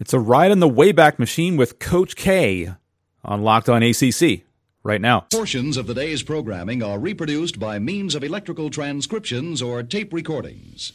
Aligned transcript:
It's 0.00 0.12
a 0.12 0.18
ride 0.18 0.50
in 0.50 0.58
the 0.58 0.68
Wayback 0.68 1.20
Machine 1.20 1.56
with 1.56 1.78
Coach 1.78 2.16
K 2.16 2.74
on 3.24 3.42
Locked 3.42 3.68
On 3.68 3.80
ACC 3.80 4.40
right 4.82 5.00
now. 5.00 5.20
Portions 5.30 5.76
of 5.76 5.86
the 5.86 5.94
day's 5.94 6.24
programming 6.24 6.82
are 6.82 6.98
reproduced 6.98 7.60
by 7.60 7.78
means 7.78 8.16
of 8.16 8.24
electrical 8.24 8.70
transcriptions 8.70 9.62
or 9.62 9.84
tape 9.84 10.12
recordings. 10.12 10.92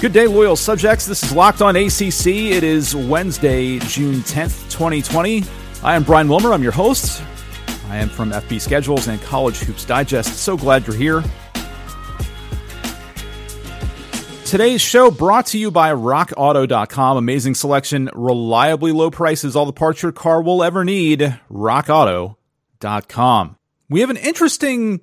Good 0.00 0.12
day, 0.12 0.28
loyal 0.28 0.54
subjects. 0.54 1.06
This 1.06 1.24
is 1.24 1.32
Locked 1.32 1.60
On 1.60 1.74
ACC. 1.74 2.28
It 2.28 2.62
is 2.62 2.94
Wednesday, 2.94 3.80
June 3.80 4.20
10th, 4.20 4.70
2020. 4.70 5.42
I 5.82 5.96
am 5.96 6.04
Brian 6.04 6.28
Wilmer. 6.28 6.52
I'm 6.52 6.62
your 6.62 6.70
host. 6.70 7.20
I 7.88 7.96
am 7.96 8.08
from 8.08 8.30
FB 8.30 8.60
Schedules 8.60 9.08
and 9.08 9.20
College 9.22 9.58
Hoops 9.58 9.84
Digest. 9.84 10.36
So 10.36 10.56
glad 10.56 10.86
you're 10.86 10.94
here. 10.94 11.24
Today's 14.48 14.80
show 14.80 15.10
brought 15.10 15.44
to 15.48 15.58
you 15.58 15.70
by 15.70 15.92
RockAuto.com. 15.92 17.18
Amazing 17.18 17.54
selection, 17.54 18.08
reliably 18.14 18.92
low 18.92 19.10
prices, 19.10 19.54
all 19.54 19.66
the 19.66 19.74
parts 19.74 20.02
your 20.02 20.10
car 20.10 20.40
will 20.40 20.64
ever 20.64 20.86
need. 20.86 21.38
RockAuto.com. 21.52 23.58
We 23.90 24.00
have 24.00 24.08
an 24.08 24.16
interesting 24.16 25.02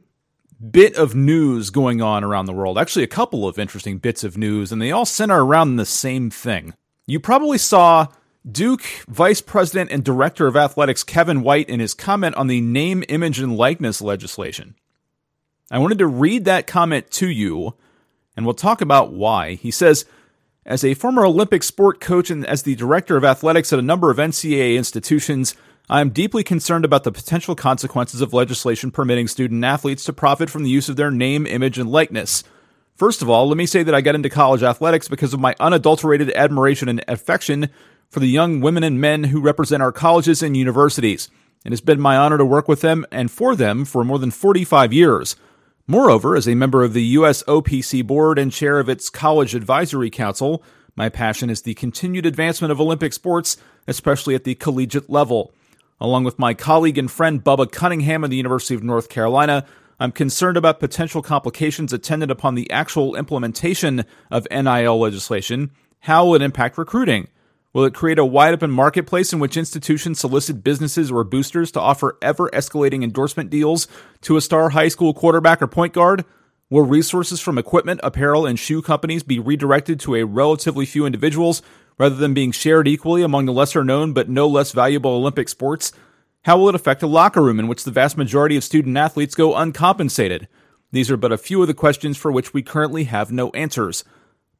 bit 0.71 0.95
of 0.95 1.13
news 1.13 1.69
going 1.69 2.01
on 2.01 2.23
around 2.23 2.47
the 2.47 2.53
world. 2.53 2.79
Actually, 2.79 3.03
a 3.03 3.07
couple 3.07 3.47
of 3.47 3.59
interesting 3.59 3.99
bits 3.99 4.23
of 4.23 4.35
news, 4.35 4.71
and 4.71 4.81
they 4.81 4.91
all 4.91 5.05
center 5.05 5.45
around 5.45 5.75
the 5.75 5.85
same 5.85 6.31
thing. 6.31 6.73
You 7.05 7.19
probably 7.19 7.59
saw 7.59 8.07
Duke 8.51 8.81
Vice 9.07 9.41
President 9.41 9.91
and 9.91 10.03
Director 10.03 10.47
of 10.47 10.57
Athletics 10.57 11.03
Kevin 11.03 11.43
White 11.43 11.69
in 11.69 11.79
his 11.79 11.93
comment 11.93 12.33
on 12.33 12.47
the 12.47 12.61
name, 12.61 13.03
image, 13.09 13.39
and 13.39 13.55
likeness 13.55 14.01
legislation. 14.01 14.73
I 15.69 15.77
wanted 15.77 15.99
to 15.99 16.07
read 16.07 16.45
that 16.45 16.65
comment 16.65 17.11
to 17.11 17.27
you, 17.27 17.75
and 18.35 18.45
we'll 18.45 18.55
talk 18.55 18.81
about 18.81 19.13
why. 19.13 19.53
He 19.53 19.71
says, 19.71 20.05
as 20.65 20.83
a 20.83 20.95
former 20.95 21.25
Olympic 21.25 21.63
sport 21.63 21.99
coach 21.99 22.29
and 22.29 22.45
as 22.45 22.63
the 22.63 22.75
director 22.75 23.17
of 23.17 23.23
athletics 23.23 23.71
at 23.71 23.79
a 23.79 23.83
number 23.83 24.09
of 24.09 24.17
NCAA 24.17 24.75
institutions, 24.75 25.55
I 25.87 26.01
am 26.01 26.09
deeply 26.09 26.43
concerned 26.43 26.83
about 26.83 27.03
the 27.03 27.11
potential 27.11 27.55
consequences 27.55 28.19
of 28.19 28.33
legislation 28.33 28.89
permitting 28.89 29.27
student 29.27 29.63
athletes 29.63 30.03
to 30.05 30.13
profit 30.13 30.49
from 30.49 30.63
the 30.63 30.69
use 30.69 30.89
of 30.89 30.95
their 30.95 31.11
name, 31.11 31.45
image, 31.45 31.77
and 31.77 31.91
likeness. 31.91 32.43
First 32.95 33.21
of 33.21 33.29
all, 33.29 33.47
let 33.47 33.57
me 33.57 33.67
say 33.67 33.83
that 33.83 33.93
I 33.93 34.01
got 34.01 34.15
into 34.15 34.29
college 34.29 34.63
athletics 34.63 35.07
because 35.07 35.33
of 35.33 35.39
my 35.39 35.55
unadulterated 35.59 36.31
admiration 36.31 36.89
and 36.89 37.03
affection 37.07 37.69
for 38.09 38.19
the 38.19 38.27
young 38.27 38.61
women 38.61 38.83
and 38.83 38.99
men 38.99 39.25
who 39.25 39.41
represent 39.41 39.83
our 39.83 39.91
colleges 39.91 40.41
and 40.41 40.57
universities. 40.57 41.29
It 41.63 41.71
has 41.71 41.81
been 41.81 41.99
my 41.99 42.15
honor 42.17 42.37
to 42.37 42.45
work 42.45 42.67
with 42.67 42.81
them 42.81 43.05
and 43.11 43.29
for 43.29 43.55
them 43.55 43.85
for 43.85 44.03
more 44.03 44.17
than 44.17 44.31
45 44.31 44.93
years. 44.93 45.35
Moreover, 45.87 46.35
as 46.35 46.47
a 46.47 46.55
member 46.55 46.83
of 46.83 46.93
the 46.93 47.03
U.S. 47.03 47.43
OPC 47.43 48.03
board 48.03 48.39
and 48.39 48.51
chair 48.51 48.79
of 48.79 48.89
its 48.89 49.07
College 49.07 49.53
Advisory 49.53 50.09
Council, 50.09 50.63
my 50.95 51.09
passion 51.09 51.47
is 51.47 51.61
the 51.61 51.75
continued 51.75 52.25
advancement 52.25 52.71
of 52.71 52.81
Olympic 52.81 53.13
sports, 53.13 53.57
especially 53.87 54.33
at 54.33 54.45
the 54.45 54.55
collegiate 54.55 55.11
level. 55.11 55.53
Along 56.01 56.23
with 56.23 56.39
my 56.39 56.55
colleague 56.55 56.97
and 56.97 57.11
friend 57.11 57.43
Bubba 57.43 57.71
Cunningham 57.71 58.23
of 58.23 58.31
the 58.31 58.35
University 58.35 58.73
of 58.73 58.83
North 58.83 59.09
Carolina, 59.09 59.63
I'm 59.99 60.11
concerned 60.11 60.57
about 60.57 60.79
potential 60.79 61.21
complications 61.21 61.93
attendant 61.93 62.31
upon 62.31 62.55
the 62.55 62.69
actual 62.71 63.15
implementation 63.15 64.05
of 64.31 64.47
NIL 64.49 64.97
legislation. 64.97 65.69
How 65.99 66.25
will 66.25 66.33
it 66.35 66.41
impact 66.41 66.79
recruiting? 66.79 67.27
Will 67.75 67.83
it 67.83 67.93
create 67.93 68.17
a 68.17 68.23
wide 68.23 68.53
open 68.53 68.71
marketplace 68.71 69.33
in 69.33 69.39
which 69.39 69.57
institutions 69.57 70.21
solicit 70.21 70.63
businesses 70.63 71.11
or 71.11 71.25
boosters 71.25 71.73
to 71.73 71.81
offer 71.81 72.17
ever 72.21 72.49
escalating 72.51 73.03
endorsement 73.03 73.49
deals 73.49 73.89
to 74.21 74.37
a 74.37 74.41
star 74.41 74.69
high 74.69 74.87
school 74.87 75.13
quarterback 75.13 75.61
or 75.61 75.67
point 75.67 75.91
guard? 75.91 76.23
Will 76.69 76.85
resources 76.85 77.41
from 77.41 77.57
equipment, 77.57 77.99
apparel, 78.01 78.45
and 78.45 78.57
shoe 78.57 78.81
companies 78.81 79.23
be 79.23 79.39
redirected 79.39 79.99
to 79.99 80.15
a 80.15 80.23
relatively 80.23 80.85
few 80.85 81.05
individuals 81.05 81.61
rather 81.97 82.15
than 82.15 82.33
being 82.33 82.53
shared 82.53 82.87
equally 82.87 83.23
among 83.23 83.45
the 83.45 83.51
lesser 83.51 83.83
known 83.83 84.13
but 84.13 84.29
no 84.29 84.47
less 84.47 84.71
valuable 84.71 85.11
Olympic 85.11 85.49
sports? 85.49 85.91
How 86.45 86.57
will 86.57 86.69
it 86.69 86.75
affect 86.75 87.03
a 87.03 87.07
locker 87.07 87.41
room 87.41 87.59
in 87.59 87.67
which 87.67 87.83
the 87.83 87.91
vast 87.91 88.15
majority 88.15 88.55
of 88.55 88.63
student 88.63 88.95
athletes 88.95 89.35
go 89.35 89.53
uncompensated? 89.53 90.47
These 90.93 91.11
are 91.11 91.17
but 91.17 91.33
a 91.33 91.37
few 91.37 91.61
of 91.61 91.67
the 91.67 91.73
questions 91.73 92.15
for 92.15 92.31
which 92.31 92.53
we 92.53 92.63
currently 92.63 93.03
have 93.03 93.33
no 93.33 93.49
answers. 93.49 94.05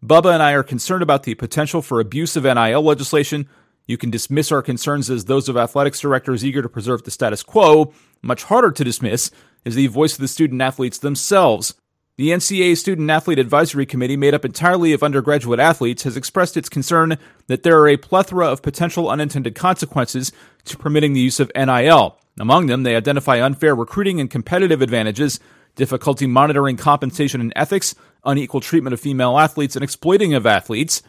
Bubba 0.05 0.33
and 0.33 0.43
I 0.43 0.51
are 0.51 0.61
concerned 0.61 1.01
about 1.01 1.23
the 1.23 1.33
potential 1.33 1.81
for 1.81 1.99
abuse 1.99 2.35
of 2.35 2.43
NIL 2.43 2.83
legislation. 2.83 3.49
You 3.87 3.97
can 3.97 4.11
dismiss 4.11 4.51
our 4.51 4.61
concerns 4.61 5.09
as 5.09 5.25
those 5.25 5.49
of 5.49 5.57
athletics 5.57 5.99
directors 5.99 6.45
eager 6.45 6.61
to 6.61 6.69
preserve 6.69 7.03
the 7.03 7.11
status 7.11 7.41
quo. 7.41 7.91
Much 8.21 8.43
harder 8.43 8.71
to 8.71 8.83
dismiss 8.83 9.31
is 9.63 9.73
the 9.73 9.87
voice 9.87 10.13
of 10.13 10.19
the 10.19 10.27
student 10.27 10.61
athletes 10.61 10.99
themselves. 10.99 11.73
The 12.17 12.29
NCAA 12.29 12.77
Student 12.77 13.09
Athlete 13.09 13.39
Advisory 13.39 13.85
Committee, 13.85 14.15
made 14.15 14.35
up 14.35 14.45
entirely 14.45 14.93
of 14.93 15.01
undergraduate 15.01 15.59
athletes, 15.59 16.03
has 16.03 16.15
expressed 16.15 16.55
its 16.55 16.69
concern 16.69 17.17
that 17.47 17.63
there 17.63 17.79
are 17.79 17.89
a 17.89 17.97
plethora 17.97 18.47
of 18.47 18.61
potential 18.61 19.09
unintended 19.09 19.55
consequences 19.55 20.31
to 20.65 20.77
permitting 20.77 21.13
the 21.13 21.19
use 21.19 21.39
of 21.39 21.51
NIL. 21.55 22.17
Among 22.39 22.67
them, 22.67 22.83
they 22.83 22.95
identify 22.95 23.43
unfair 23.43 23.75
recruiting 23.75 24.21
and 24.21 24.29
competitive 24.29 24.81
advantages, 24.81 25.39
difficulty 25.75 26.25
monitoring 26.25 26.77
compensation 26.77 27.41
and 27.41 27.51
ethics, 27.55 27.95
unequal 28.25 28.61
treatment 28.61 28.93
of 28.93 28.99
female 28.99 29.37
athletes, 29.37 29.75
and 29.75 29.83
exploiting 29.83 30.33
of 30.33 30.45
athletes. 30.45 31.01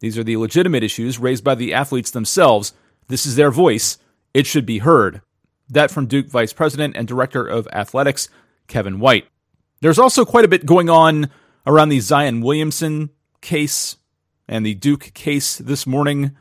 These 0.00 0.18
are 0.18 0.24
the 0.24 0.36
legitimate 0.36 0.82
issues 0.82 1.18
raised 1.18 1.44
by 1.44 1.54
the 1.54 1.72
athletes 1.72 2.10
themselves. 2.10 2.72
This 3.08 3.26
is 3.26 3.36
their 3.36 3.50
voice. 3.50 3.98
It 4.34 4.46
should 4.46 4.66
be 4.66 4.78
heard. 4.78 5.22
That 5.68 5.90
from 5.90 6.06
Duke 6.06 6.28
Vice 6.28 6.52
President 6.52 6.96
and 6.96 7.08
Director 7.08 7.46
of 7.46 7.66
Athletics, 7.72 8.28
Kevin 8.68 9.00
White. 9.00 9.26
There's 9.80 9.98
also 9.98 10.24
quite 10.24 10.44
a 10.44 10.48
bit 10.48 10.66
going 10.66 10.88
on 10.88 11.30
around 11.66 11.88
the 11.88 12.00
Zion 12.00 12.40
Williamson 12.40 13.10
case 13.40 13.96
and 14.48 14.64
the 14.64 14.74
Duke 14.74 15.12
case 15.14 15.58
this 15.58 15.86
morning. 15.86 16.36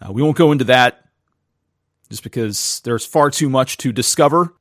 Uh, 0.00 0.12
we 0.12 0.22
won't 0.22 0.36
go 0.36 0.52
into 0.52 0.64
that 0.64 1.04
just 2.10 2.22
because 2.22 2.80
there's 2.84 3.06
far 3.06 3.30
too 3.30 3.48
much 3.48 3.76
to 3.78 3.92
discover, 3.92 4.54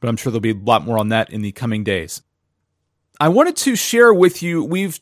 but 0.00 0.08
I'm 0.08 0.16
sure 0.16 0.30
there'll 0.30 0.40
be 0.40 0.50
a 0.50 0.54
lot 0.54 0.84
more 0.84 0.98
on 0.98 1.08
that 1.10 1.30
in 1.30 1.42
the 1.42 1.52
coming 1.52 1.84
days. 1.84 2.22
I 3.18 3.28
wanted 3.28 3.56
to 3.56 3.76
share 3.76 4.12
with 4.12 4.42
you, 4.42 4.62
we've 4.62 5.00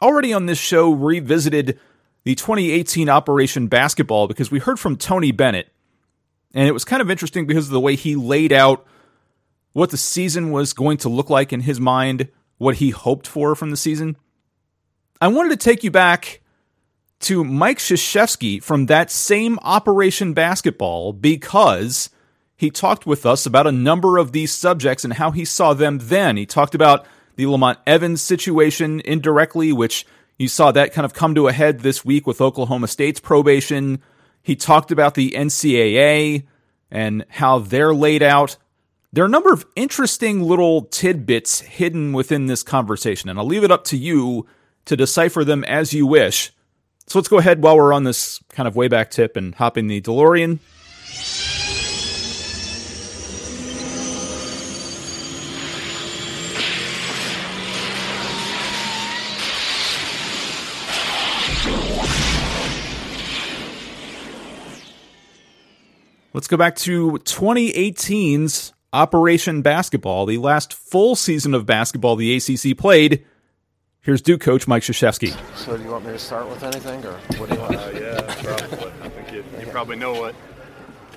already 0.00 0.32
on 0.32 0.46
this 0.46 0.58
show 0.58 0.92
revisited 0.92 1.78
the 2.24 2.34
2018 2.34 3.08
Operation 3.08 3.66
Basketball 3.66 4.28
because 4.28 4.50
we 4.50 4.58
heard 4.60 4.78
from 4.78 4.96
Tony 4.96 5.32
Bennett. 5.32 5.72
And 6.54 6.68
it 6.68 6.72
was 6.72 6.84
kind 6.84 7.02
of 7.02 7.10
interesting 7.10 7.46
because 7.46 7.66
of 7.66 7.72
the 7.72 7.80
way 7.80 7.96
he 7.96 8.16
laid 8.16 8.52
out 8.52 8.86
what 9.72 9.90
the 9.90 9.96
season 9.96 10.50
was 10.50 10.72
going 10.72 10.98
to 10.98 11.08
look 11.08 11.30
like 11.30 11.52
in 11.52 11.60
his 11.60 11.80
mind, 11.80 12.28
what 12.58 12.76
he 12.76 12.90
hoped 12.90 13.26
for 13.26 13.54
from 13.54 13.70
the 13.70 13.76
season. 13.76 14.16
I 15.20 15.28
wanted 15.28 15.50
to 15.50 15.64
take 15.64 15.82
you 15.82 15.90
back 15.90 16.40
to 17.20 17.42
Mike 17.42 17.78
Krzyzewski 17.78 18.62
from 18.62 18.86
that 18.86 19.10
same 19.10 19.58
Operation 19.62 20.32
Basketball 20.32 21.12
because 21.12 22.10
he 22.56 22.70
talked 22.70 23.06
with 23.06 23.26
us 23.26 23.46
about 23.46 23.66
a 23.66 23.72
number 23.72 24.16
of 24.16 24.30
these 24.32 24.52
subjects 24.52 25.04
and 25.04 25.14
how 25.14 25.32
he 25.32 25.44
saw 25.44 25.74
them 25.74 25.98
then. 25.98 26.36
He 26.36 26.46
talked 26.46 26.74
about 26.74 27.06
the 27.38 27.46
Lamont 27.46 27.78
Evans 27.86 28.20
situation 28.20 29.00
indirectly, 29.04 29.72
which 29.72 30.04
you 30.38 30.48
saw 30.48 30.72
that 30.72 30.92
kind 30.92 31.04
of 31.04 31.14
come 31.14 31.36
to 31.36 31.46
a 31.46 31.52
head 31.52 31.80
this 31.80 32.04
week 32.04 32.26
with 32.26 32.40
Oklahoma 32.40 32.88
State's 32.88 33.20
probation. 33.20 34.02
He 34.42 34.56
talked 34.56 34.90
about 34.90 35.14
the 35.14 35.30
NCAA 35.30 36.46
and 36.90 37.24
how 37.28 37.60
they're 37.60 37.94
laid 37.94 38.24
out. 38.24 38.56
There 39.12 39.22
are 39.22 39.28
a 39.28 39.30
number 39.30 39.52
of 39.52 39.64
interesting 39.76 40.42
little 40.42 40.82
tidbits 40.82 41.60
hidden 41.60 42.12
within 42.12 42.46
this 42.46 42.64
conversation, 42.64 43.30
and 43.30 43.38
I'll 43.38 43.46
leave 43.46 43.62
it 43.62 43.70
up 43.70 43.84
to 43.84 43.96
you 43.96 44.48
to 44.86 44.96
decipher 44.96 45.44
them 45.44 45.62
as 45.62 45.92
you 45.92 46.08
wish. 46.08 46.52
So 47.06 47.20
let's 47.20 47.28
go 47.28 47.38
ahead 47.38 47.62
while 47.62 47.76
we're 47.76 47.92
on 47.92 48.02
this 48.02 48.40
kind 48.48 48.66
of 48.66 48.74
way 48.74 48.88
back 48.88 49.12
tip 49.12 49.36
and 49.36 49.54
hop 49.54 49.78
in 49.78 49.86
the 49.86 50.00
DeLorean. 50.00 50.58
Let's 66.38 66.46
go 66.46 66.56
back 66.56 66.76
to 66.76 67.18
2018's 67.24 68.72
Operation 68.92 69.60
Basketball, 69.60 70.24
the 70.24 70.38
last 70.38 70.72
full 70.72 71.16
season 71.16 71.52
of 71.52 71.66
basketball 71.66 72.14
the 72.14 72.36
ACC 72.36 72.78
played. 72.78 73.24
Here's 74.02 74.22
Duke 74.22 74.40
coach 74.40 74.68
Mike 74.68 74.84
Krzyzewski. 74.84 75.36
So, 75.56 75.76
do 75.76 75.82
you 75.82 75.90
want 75.90 76.06
me 76.06 76.12
to 76.12 76.18
start 76.20 76.48
with 76.48 76.62
anything, 76.62 77.04
or 77.04 77.14
what 77.38 77.48
do 77.48 77.56
you 77.56 77.60
want? 77.60 77.74
Uh, 77.74 77.90
yeah, 77.92 78.20
probably. 78.44 78.92
I 79.02 79.08
think 79.08 79.32
you, 79.32 79.44
you 79.58 79.66
probably 79.66 79.96
know 79.96 80.12
what. 80.12 80.36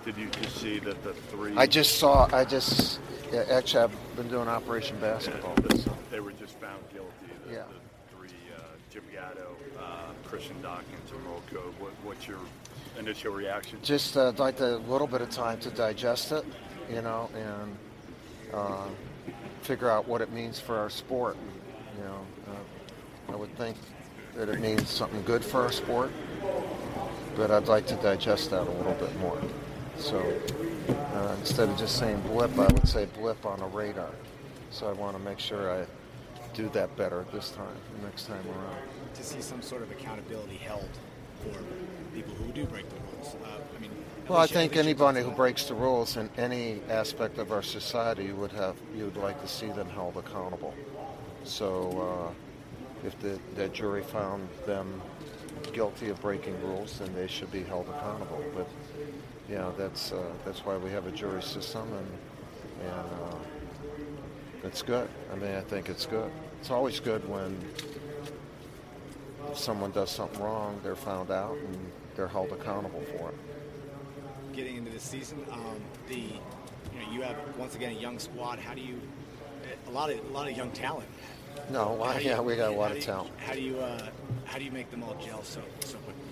Did 0.06 0.18
you 0.18 0.28
just 0.42 0.58
see 0.58 0.80
that 0.80 1.04
the 1.04 1.14
three? 1.14 1.56
I 1.56 1.68
just 1.68 2.00
saw. 2.00 2.28
I 2.36 2.44
just 2.44 3.00
yeah, 3.32 3.44
actually 3.52 3.84
I've 3.84 4.16
been 4.16 4.28
doing 4.28 4.48
Operation 4.48 5.00
Basketball. 5.00 5.54
Yeah, 5.58 5.68
this, 5.68 5.88
they 6.10 6.20
were 6.20 6.32
just 6.32 6.56
found 6.60 6.82
guilty. 6.92 7.12
The, 7.46 7.54
Yeah. 7.54 7.64
the 7.70 8.18
three: 8.18 8.30
uh, 8.58 8.62
Jim 8.90 9.04
Gatto, 9.14 9.56
uh, 9.80 9.84
Christian 10.26 10.60
Dawkins, 10.64 11.12
and 11.12 11.24
Merl 11.28 11.44
Code. 11.54 11.76
What, 11.78 11.92
what's 12.04 12.28
your 12.28 12.40
initial 13.00 13.34
reaction? 13.34 13.80
Just 13.82 14.18
uh, 14.18 14.34
like 14.38 14.60
a 14.60 14.82
little 14.88 15.08
bit 15.08 15.22
of 15.22 15.30
time 15.30 15.60
to 15.60 15.70
digest 15.72 16.32
it, 16.32 16.46
you 16.90 17.02
know, 17.02 17.30
and 17.36 17.78
uh, 18.54 18.88
figure 19.62 19.90
out 19.90 20.08
what 20.08 20.22
it 20.22 20.32
means 20.32 20.60
for 20.60 20.78
our 20.78 20.90
sport. 20.90 21.38
You 21.98 22.04
know, 22.04 22.26
uh, 22.48 23.34
I 23.34 23.36
would 23.36 23.56
think 23.58 23.78
that 24.36 24.50
it 24.50 24.60
means 24.60 24.90
something 24.90 25.22
good 25.24 25.44
for 25.44 25.62
our 25.62 25.72
sport, 25.72 26.12
but 27.36 27.52
I'd 27.52 27.68
like 27.68 27.86
to 27.88 27.96
digest 27.96 28.52
that 28.52 28.62
a 28.62 28.72
little 28.72 28.94
bit 28.94 29.16
more. 29.20 29.42
So 29.98 30.20
uh, 30.90 31.36
instead 31.40 31.70
of 31.70 31.78
just 31.78 31.98
saying 31.98 32.22
blip, 32.22 32.58
I 32.58 32.68
would 32.68 32.88
say 32.88 33.06
blip 33.06 33.46
on 33.46 33.60
a 33.62 33.68
radar. 33.68 34.10
So 34.72 34.88
I 34.88 34.94
want 34.94 35.18
to 35.18 35.24
make 35.24 35.40
sure 35.40 35.82
I 35.82 35.86
do 36.54 36.70
that 36.70 36.96
better 36.96 37.26
this 37.34 37.52
time, 37.52 37.76
next 38.04 38.28
time 38.28 38.44
around. 38.48 38.78
To 39.16 39.24
see 39.24 39.42
some 39.42 39.62
sort 39.62 39.82
of 39.84 39.92
accountability 39.92 40.56
held 40.56 40.90
for 41.44 42.16
people 42.16 42.34
who 42.36 42.52
do 42.52 42.66
break 42.66 42.88
the 42.90 42.96
rules. 42.96 43.36
Uh, 43.44 43.48
I 43.76 43.82
mean, 43.82 43.92
well, 44.28 44.40
I 44.40 44.48
think 44.48 44.72
at 44.72 44.86
least 44.86 45.00
you 45.00 45.06
anybody 45.06 45.22
who 45.22 45.32
breaks 45.32 45.66
the 45.66 45.74
rules 45.74 46.18
in 46.18 46.30
any 46.38 46.82
aspect 46.90 47.38
of 47.38 47.52
our 47.52 47.64
society 47.64 48.32
would 48.32 48.52
have 48.52 48.76
you 48.96 49.06
would 49.06 49.18
like 49.18 49.42
to 49.42 49.48
see 49.48 49.68
them 49.68 49.90
held 49.90 50.18
accountable. 50.18 50.74
So 51.44 52.34
uh, 52.34 53.08
if 53.08 53.20
the, 53.20 53.40
the 53.56 53.68
jury 53.70 54.04
found 54.04 54.48
them 54.66 55.02
guilty 55.74 56.10
of 56.10 56.22
breaking 56.22 56.60
rules, 56.62 57.00
then 57.00 57.14
they 57.16 57.28
should 57.28 57.52
be 57.52 57.64
held 57.64 57.88
accountable. 57.90 58.44
But 58.56 58.68
yeah, 59.50 59.72
that's 59.78 60.12
uh, 60.12 60.24
that's 60.46 60.60
why 60.66 60.78
we 60.78 60.92
have 60.92 61.08
a 61.08 61.12
jury 61.12 61.42
system, 61.42 61.88
and 61.94 62.08
and 62.82 63.10
uh, 63.24 63.38
it's 64.64 64.82
good. 64.82 65.10
I 65.32 65.36
mean, 65.36 65.56
I 65.56 65.62
think 65.62 65.90
it's 65.90 66.06
good. 66.06 66.32
It's 66.60 66.72
always 66.72 67.00
good 67.00 67.28
when 67.28 67.58
someone 69.54 69.92
does 69.92 70.10
something 70.10 70.42
wrong, 70.42 70.80
they're 70.84 70.96
found 70.96 71.32
out 71.32 71.56
and 71.58 71.78
they're 72.16 72.28
held 72.28 72.52
accountable 72.52 73.02
for 73.18 73.30
it. 73.30 73.36
getting 74.54 74.78
into 74.78 74.92
the 74.92 75.00
season. 75.00 75.40
Um, 75.52 75.80
the 76.08 76.16
you 76.16 77.00
know 77.00 77.12
you 77.14 77.22
have 77.22 77.36
once 77.58 77.76
again 77.76 77.96
a 77.96 78.00
young 78.00 78.20
squad. 78.20 78.60
How 78.60 78.74
do 78.74 78.82
you 78.82 79.00
a 79.88 79.92
lot 79.92 80.10
of 80.12 80.20
a 80.20 80.34
lot 80.34 80.50
of 80.50 80.58
young 80.58 80.72
talent? 80.72 81.08
No, 81.70 81.96
you- 82.20 82.30
yeah, 82.30 82.40
we 82.42 82.56
got 82.56 82.72
a 82.72 82.76
lot 82.76 82.92
of 82.92 82.98
you- 82.98 83.04
talent. 83.04 83.32
How 83.38 83.54
do 83.54 83.62
you 83.62 83.78
uh, 83.80 84.10
how 84.46 84.58
do 84.58 84.64
you 84.66 84.72
make 84.72 84.92
them 84.92 85.04
all 85.04 85.16
gel 85.26 85.44
so 85.44 85.62
so 85.82 85.98
quickly? 86.00 86.24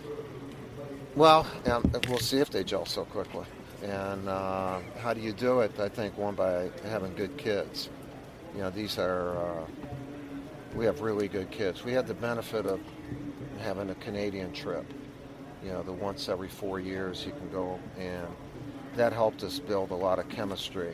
Well, 1.16 1.46
um, 1.66 1.90
we'll 2.08 2.20
see 2.20 2.38
if 2.40 2.50
they 2.50 2.64
gel 2.64 2.86
so 2.86 3.04
quickly. 3.06 3.46
And 3.84 4.28
uh, 4.28 4.80
how 5.02 5.14
do 5.14 5.22
you 5.22 5.32
do 5.32 5.62
it? 5.62 5.80
I 5.80 5.88
think 5.90 6.18
one 6.18 6.36
by 6.36 6.70
having 6.84 7.16
good 7.16 7.38
kids. 7.38 7.90
You 8.56 8.62
know, 8.64 8.70
these 8.70 8.98
are 9.00 9.38
uh, 9.38 9.66
we 10.76 10.86
have 10.86 11.00
really 11.02 11.28
good 11.30 11.50
kids. 11.52 11.84
We 11.86 11.94
had 11.94 12.06
the 12.06 12.14
benefit 12.14 12.66
of 12.66 12.80
having 13.60 13.90
a 13.90 13.96
Canadian 13.96 14.52
trip. 14.54 14.86
You 15.64 15.72
know, 15.72 15.84
the 15.84 15.92
once 15.92 16.30
every 16.30 16.48
four 16.48 16.80
years 16.80 17.26
you 17.26 17.32
can 17.32 17.50
go, 17.52 17.80
and 17.98 18.28
that 18.96 19.14
helped 19.14 19.44
us 19.44 19.60
build 19.60 19.92
a 19.92 19.96
lot 19.96 20.20
of 20.20 20.30
chemistry 20.30 20.94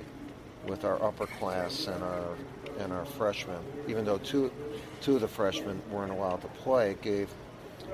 with 0.68 0.86
our 0.86 1.02
upper 1.04 1.28
class 1.28 1.88
and 1.88 2.04
our 2.04 2.36
and 2.80 2.92
our 2.92 3.06
freshmen. 3.06 3.60
Even 3.88 4.06
though 4.06 4.18
two 4.18 4.52
two 5.02 5.16
of 5.16 5.22
the 5.22 5.28
freshmen 5.28 5.82
weren't 5.90 6.12
allowed 6.12 6.42
to 6.42 6.48
play, 6.48 6.92
it 6.92 7.02
gave 7.02 7.30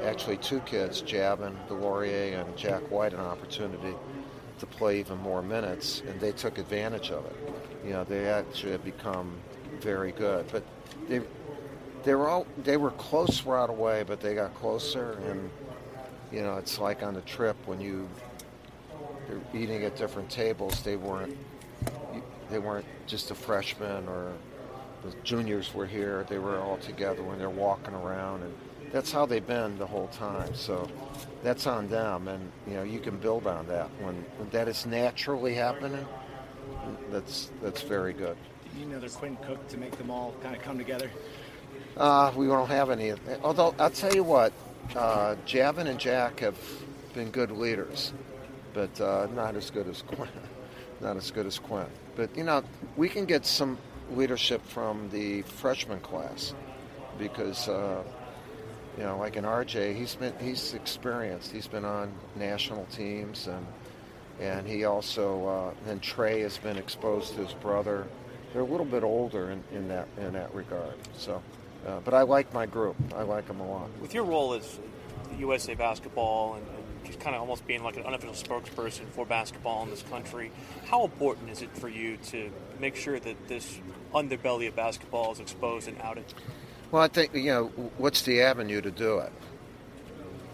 actually 0.03 0.37
two 0.37 0.59
kids, 0.61 1.01
Javin 1.01 1.55
DeLaurier 1.67 2.41
and 2.41 2.57
Jack 2.57 2.81
White, 2.89 3.13
an 3.13 3.19
opportunity 3.19 3.95
to 4.59 4.65
play 4.65 4.99
even 4.99 5.17
more 5.17 5.41
minutes, 5.41 6.01
and 6.07 6.19
they 6.19 6.31
took 6.31 6.57
advantage 6.57 7.11
of 7.11 7.25
it. 7.25 7.35
You 7.85 7.93
know, 7.93 8.03
they 8.03 8.27
actually 8.27 8.71
have 8.73 8.83
become 8.85 9.33
very 9.79 10.11
good, 10.11 10.45
but 10.51 10.63
they 11.07 11.21
they 12.03 12.15
were 12.15 12.27
all 12.27 12.47
they 12.63 12.77
were 12.77 12.91
close 12.91 13.43
right 13.43 13.69
away, 13.69 14.03
but 14.03 14.19
they 14.19 14.35
got 14.35 14.53
closer, 14.55 15.17
and 15.27 15.49
you 16.31 16.41
know, 16.41 16.57
it's 16.57 16.79
like 16.79 17.03
on 17.03 17.13
the 17.13 17.21
trip 17.21 17.55
when 17.65 17.81
you 17.81 18.07
they're 19.27 19.61
eating 19.61 19.83
at 19.83 19.95
different 19.95 20.29
tables, 20.29 20.81
they 20.81 20.95
weren't 20.95 21.37
they 22.49 22.59
weren't 22.59 22.85
just 23.07 23.31
a 23.31 23.35
freshman 23.35 24.07
or 24.07 24.33
the 25.03 25.13
juniors 25.23 25.73
were 25.73 25.85
here. 25.85 26.25
They 26.29 26.37
were 26.37 26.59
all 26.59 26.77
together 26.77 27.23
when 27.23 27.39
they're 27.39 27.49
walking 27.49 27.93
around, 27.93 28.43
and 28.43 28.53
that's 28.91 29.11
how 29.11 29.25
they've 29.25 29.45
been 29.45 29.77
the 29.77 29.87
whole 29.87 30.07
time. 30.07 30.53
So 30.53 30.87
that's 31.43 31.65
on 31.67 31.87
them, 31.87 32.27
and 32.27 32.51
you 32.67 32.73
know 32.75 32.83
you 32.83 32.99
can 32.99 33.17
build 33.17 33.47
on 33.47 33.67
that 33.67 33.89
when, 33.99 34.15
when 34.37 34.49
that 34.49 34.67
is 34.67 34.85
naturally 34.85 35.53
happening. 35.53 36.05
That's 37.09 37.51
that's 37.61 37.81
very 37.81 38.13
good. 38.13 38.37
Do 38.73 38.79
you 38.79 38.85
need 38.85 38.91
another 38.93 39.09
Quinn 39.09 39.37
Cook 39.45 39.67
to 39.69 39.77
make 39.77 39.97
them 39.97 40.09
all 40.09 40.33
kind 40.41 40.55
of 40.55 40.61
come 40.61 40.77
together? 40.77 41.09
Uh, 41.97 42.31
we 42.35 42.47
don't 42.47 42.67
have 42.67 42.89
any. 42.89 43.13
Although 43.43 43.75
I'll 43.77 43.89
tell 43.89 44.13
you 44.13 44.23
what, 44.23 44.53
uh, 44.95 45.35
Javin 45.45 45.87
and 45.87 45.99
Jack 45.99 46.39
have 46.39 46.57
been 47.13 47.29
good 47.31 47.51
leaders, 47.51 48.13
but 48.73 48.99
uh, 49.01 49.27
not 49.33 49.55
as 49.55 49.69
good 49.69 49.87
as 49.87 50.01
Quinn. 50.07 50.29
Not 51.01 51.17
as 51.17 51.31
good 51.31 51.45
as 51.45 51.59
Quinn. 51.59 51.87
But 52.15 52.35
you 52.35 52.43
know, 52.43 52.63
we 52.95 53.09
can 53.09 53.25
get 53.25 53.45
some 53.45 53.77
leadership 54.11 54.65
from 54.65 55.09
the 55.09 55.41
freshman 55.43 55.99
class 55.99 56.53
because 57.17 57.67
uh, 57.67 58.03
you 58.97 59.03
know, 59.03 59.17
like 59.17 59.35
in 59.35 59.45
RJ, 59.45 59.95
he's 59.95 60.15
been 60.15 60.33
he's 60.39 60.73
experienced. 60.73 61.51
He's 61.51 61.67
been 61.67 61.85
on 61.85 62.11
national 62.35 62.85
teams 62.85 63.47
and 63.47 63.65
and 64.39 64.67
he 64.67 64.85
also 64.85 65.47
uh, 65.47 65.89
and 65.89 66.01
Tre 66.01 66.41
has 66.41 66.57
been 66.57 66.77
exposed 66.77 67.35
to 67.35 67.45
his 67.45 67.53
brother. 67.53 68.07
They're 68.53 68.61
a 68.61 68.65
little 68.65 68.85
bit 68.85 69.03
older 69.03 69.51
in, 69.51 69.63
in 69.71 69.87
that 69.87 70.07
in 70.17 70.33
that 70.33 70.53
regard. 70.53 70.95
So, 71.17 71.41
uh, 71.87 71.99
but 72.03 72.13
I 72.13 72.21
like 72.23 72.53
my 72.53 72.65
group. 72.65 72.95
I 73.15 73.23
like 73.23 73.47
them 73.47 73.59
a 73.59 73.69
lot. 73.69 73.89
With 74.01 74.13
your 74.13 74.23
role 74.23 74.53
as 74.53 74.79
USA 75.37 75.73
Basketball 75.73 76.55
and, 76.55 76.65
and 76.67 77.05
just 77.05 77.19
kind 77.19 77.35
of 77.35 77.41
almost 77.41 77.65
being 77.65 77.83
like 77.83 77.97
an 77.97 78.03
unofficial 78.03 78.35
spokesperson 78.35 79.07
for 79.11 79.25
basketball 79.25 79.83
in 79.83 79.89
this 79.89 80.03
country, 80.03 80.51
how 80.85 81.03
important 81.03 81.49
is 81.49 81.61
it 81.61 81.75
for 81.75 81.89
you 81.89 82.17
to 82.17 82.51
make 82.79 82.95
sure 82.95 83.19
that 83.19 83.47
this 83.47 83.79
underbelly 84.13 84.67
of 84.67 84.75
basketball 84.75 85.31
is 85.31 85.39
exposed 85.39 85.87
and 85.87 85.99
outed? 86.01 86.25
Well, 86.91 87.01
I 87.01 87.07
think 87.07 87.33
you 87.33 87.45
know 87.45 87.65
what's 87.97 88.21
the 88.23 88.41
avenue 88.41 88.81
to 88.81 88.91
do 88.91 89.19
it. 89.19 89.31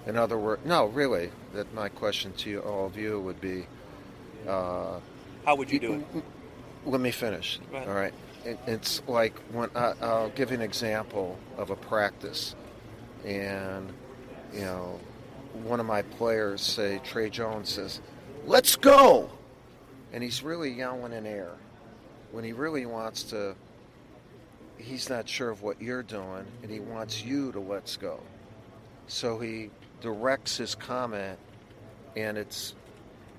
In 0.06 0.16
other 0.16 0.38
words, 0.38 0.64
no, 0.66 0.86
really, 0.86 1.32
that 1.54 1.74
my 1.74 1.90
question 1.90 2.32
to 2.34 2.50
you, 2.50 2.60
all 2.62 2.86
of 2.86 2.96
you 2.96 3.20
would 3.20 3.42
be, 3.42 3.68
uh, 4.48 5.00
How 5.46 5.56
would 5.56 5.70
you 5.70 5.80
do 5.80 5.94
it? 5.96 6.24
let 6.86 7.02
me 7.02 7.12
finish. 7.12 7.60
All 7.74 7.86
right. 7.88 8.14
It, 8.48 8.60
it's 8.66 9.02
like 9.08 9.38
when 9.52 9.70
I, 9.76 9.94
I'll 10.02 10.30
give 10.30 10.52
an 10.52 10.62
example 10.62 11.38
of 11.58 11.70
a 11.70 11.76
practice, 11.76 12.56
and 13.26 13.92
you 14.54 14.62
know, 14.62 15.00
one 15.64 15.82
of 15.82 15.86
my 15.86 16.02
players, 16.02 16.62
say 16.62 17.02
Tre 17.04 17.30
Jones, 17.30 17.68
says, 17.68 18.00
"Let's 18.46 18.78
go," 18.78 19.30
and 20.14 20.24
he's 20.24 20.44
really 20.44 20.72
yelling 20.72 21.12
in 21.12 21.26
air 21.26 21.52
when 22.32 22.46
he 22.46 22.54
really 22.54 22.86
wants 22.86 23.24
to. 23.24 23.54
He's 24.78 25.10
not 25.10 25.28
sure 25.28 25.50
of 25.50 25.62
what 25.62 25.82
you're 25.82 26.04
doing, 26.04 26.46
and 26.64 26.72
he 26.72 26.80
wants 26.80 27.26
you 27.26 27.52
to 27.52 27.60
let's 27.60 27.98
go. 27.98 28.22
So 29.08 29.40
he 29.40 29.72
directs 30.00 30.56
his 30.56 30.74
comment, 30.74 31.38
and 32.16 32.38
it's 32.38 32.76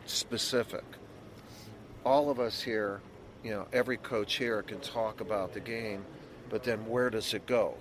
specific 0.04 0.85
all 2.09 2.30
of 2.30 2.40
us 2.40 2.62
here, 2.62 3.00
you 3.42 3.50
know, 3.50 3.66
every 3.73 3.97
coach 3.97 4.37
here 4.37 4.62
can 4.62 4.80
talk 4.80 5.21
about 5.21 5.52
the 5.52 5.61
game, 5.61 6.04
but 6.50 6.64
then 6.64 6.87
where 6.87 7.11
does 7.11 7.35
it 7.35 7.47
go? 7.47 7.75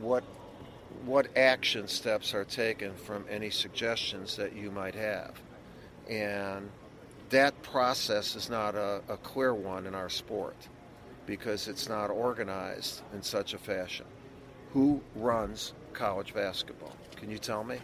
What 0.00 0.24
what 1.04 1.28
action 1.36 1.86
steps 1.86 2.34
are 2.34 2.44
taken 2.44 2.92
from 2.94 3.24
any 3.30 3.50
suggestions 3.50 4.36
that 4.36 4.56
you 4.56 4.70
might 4.70 4.94
have? 4.94 5.40
And 6.08 6.68
that 7.30 7.60
process 7.62 8.34
is 8.34 8.50
not 8.50 8.74
a, 8.74 9.02
a 9.08 9.16
clear 9.18 9.54
one 9.54 9.86
in 9.86 9.94
our 9.94 10.08
sport 10.08 10.56
because 11.26 11.68
it's 11.68 11.88
not 11.88 12.10
organized 12.10 13.02
in 13.12 13.22
such 13.22 13.54
a 13.54 13.58
fashion. 13.58 14.06
Who 14.72 15.00
runs 15.14 15.74
college 15.92 16.34
basketball? 16.34 16.96
Can 17.16 17.30
you 17.30 17.38
tell 17.38 17.64
me? 17.64 17.78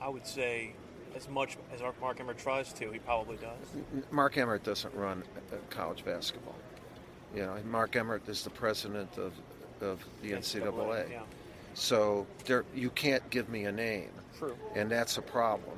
I 0.00 0.08
would 0.08 0.26
say, 0.26 0.74
as 1.16 1.28
much 1.28 1.56
as 1.72 1.80
Mark 2.00 2.20
Emmert 2.20 2.38
tries 2.38 2.72
to, 2.74 2.90
he 2.90 2.98
probably 2.98 3.36
does. 3.36 4.04
Mark 4.10 4.36
Emmert 4.36 4.64
doesn't 4.64 4.94
run 4.94 5.22
uh, 5.52 5.56
college 5.70 6.04
basketball. 6.04 6.54
You 7.34 7.42
know, 7.42 7.56
Mark 7.70 7.96
Emmert 7.96 8.28
is 8.28 8.42
the 8.42 8.50
president 8.50 9.16
of, 9.18 9.32
of 9.80 10.04
the 10.22 10.32
NCAA. 10.32 11.10
Yeah, 11.10 11.20
So 11.74 12.26
there, 12.46 12.64
you 12.74 12.90
can't 12.90 13.28
give 13.30 13.48
me 13.48 13.64
a 13.66 13.72
name, 13.72 14.10
true. 14.38 14.56
and 14.74 14.90
that's 14.90 15.16
a 15.18 15.22
problem 15.22 15.76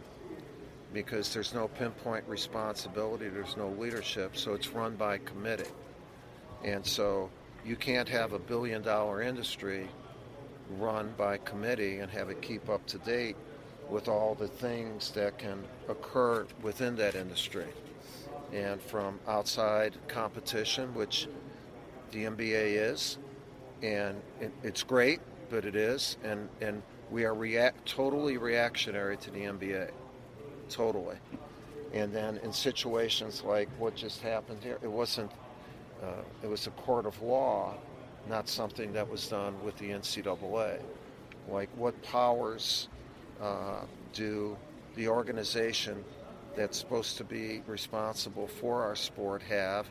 because 0.92 1.32
there's 1.32 1.54
no 1.54 1.68
pinpoint 1.68 2.24
responsibility, 2.28 3.28
there's 3.28 3.56
no 3.56 3.68
leadership, 3.70 4.36
so 4.36 4.54
it's 4.54 4.68
run 4.68 4.94
by 4.96 5.18
committee. 5.18 5.70
And 6.64 6.84
so 6.84 7.30
you 7.64 7.76
can't 7.76 8.08
have 8.08 8.32
a 8.32 8.38
billion 8.38 8.82
dollar 8.82 9.22
industry 9.22 9.88
run 10.78 11.12
by 11.16 11.38
committee 11.38 11.98
and 11.98 12.10
have 12.10 12.30
it 12.30 12.40
keep 12.42 12.68
up 12.68 12.84
to 12.86 12.98
date 12.98 13.36
with 13.92 14.08
all 14.08 14.34
the 14.34 14.48
things 14.48 15.10
that 15.10 15.38
can 15.38 15.62
occur 15.88 16.46
within 16.62 16.96
that 16.96 17.14
industry. 17.14 17.66
And 18.52 18.80
from 18.80 19.20
outside 19.28 19.96
competition, 20.08 20.94
which 20.94 21.28
the 22.10 22.24
NBA 22.24 22.90
is, 22.90 23.18
and 23.82 24.20
it, 24.40 24.52
it's 24.62 24.82
great, 24.82 25.20
but 25.50 25.64
it 25.64 25.76
is, 25.76 26.16
and, 26.24 26.48
and 26.60 26.82
we 27.10 27.24
are 27.24 27.34
react, 27.34 27.86
totally 27.86 28.38
reactionary 28.38 29.16
to 29.18 29.30
the 29.30 29.40
NBA, 29.40 29.90
totally. 30.68 31.16
And 31.92 32.12
then 32.12 32.38
in 32.38 32.52
situations 32.52 33.42
like 33.44 33.68
what 33.78 33.94
just 33.94 34.22
happened 34.22 34.62
here, 34.62 34.78
it 34.82 34.90
wasn't, 34.90 35.30
uh, 36.02 36.22
it 36.42 36.48
was 36.48 36.66
a 36.66 36.70
court 36.70 37.04
of 37.04 37.20
law, 37.20 37.74
not 38.28 38.48
something 38.48 38.92
that 38.94 39.08
was 39.08 39.28
done 39.28 39.54
with 39.62 39.76
the 39.76 39.90
NCAA. 39.90 40.80
Like, 41.48 41.68
what 41.76 42.00
powers 42.02 42.88
uh, 43.42 43.80
do 44.12 44.56
the 44.94 45.08
organization 45.08 46.04
that's 46.56 46.78
supposed 46.78 47.16
to 47.16 47.24
be 47.24 47.62
responsible 47.66 48.46
for 48.46 48.82
our 48.82 48.94
sport 48.94 49.42
have 49.42 49.86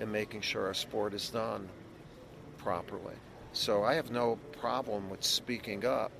in 0.00 0.10
making 0.10 0.40
sure 0.40 0.66
our 0.66 0.74
sport 0.74 1.14
is 1.14 1.28
done 1.28 1.68
properly? 2.58 3.14
So 3.52 3.84
I 3.84 3.94
have 3.94 4.10
no 4.10 4.38
problem 4.60 5.10
with 5.10 5.22
speaking 5.22 5.84
up. 5.84 6.10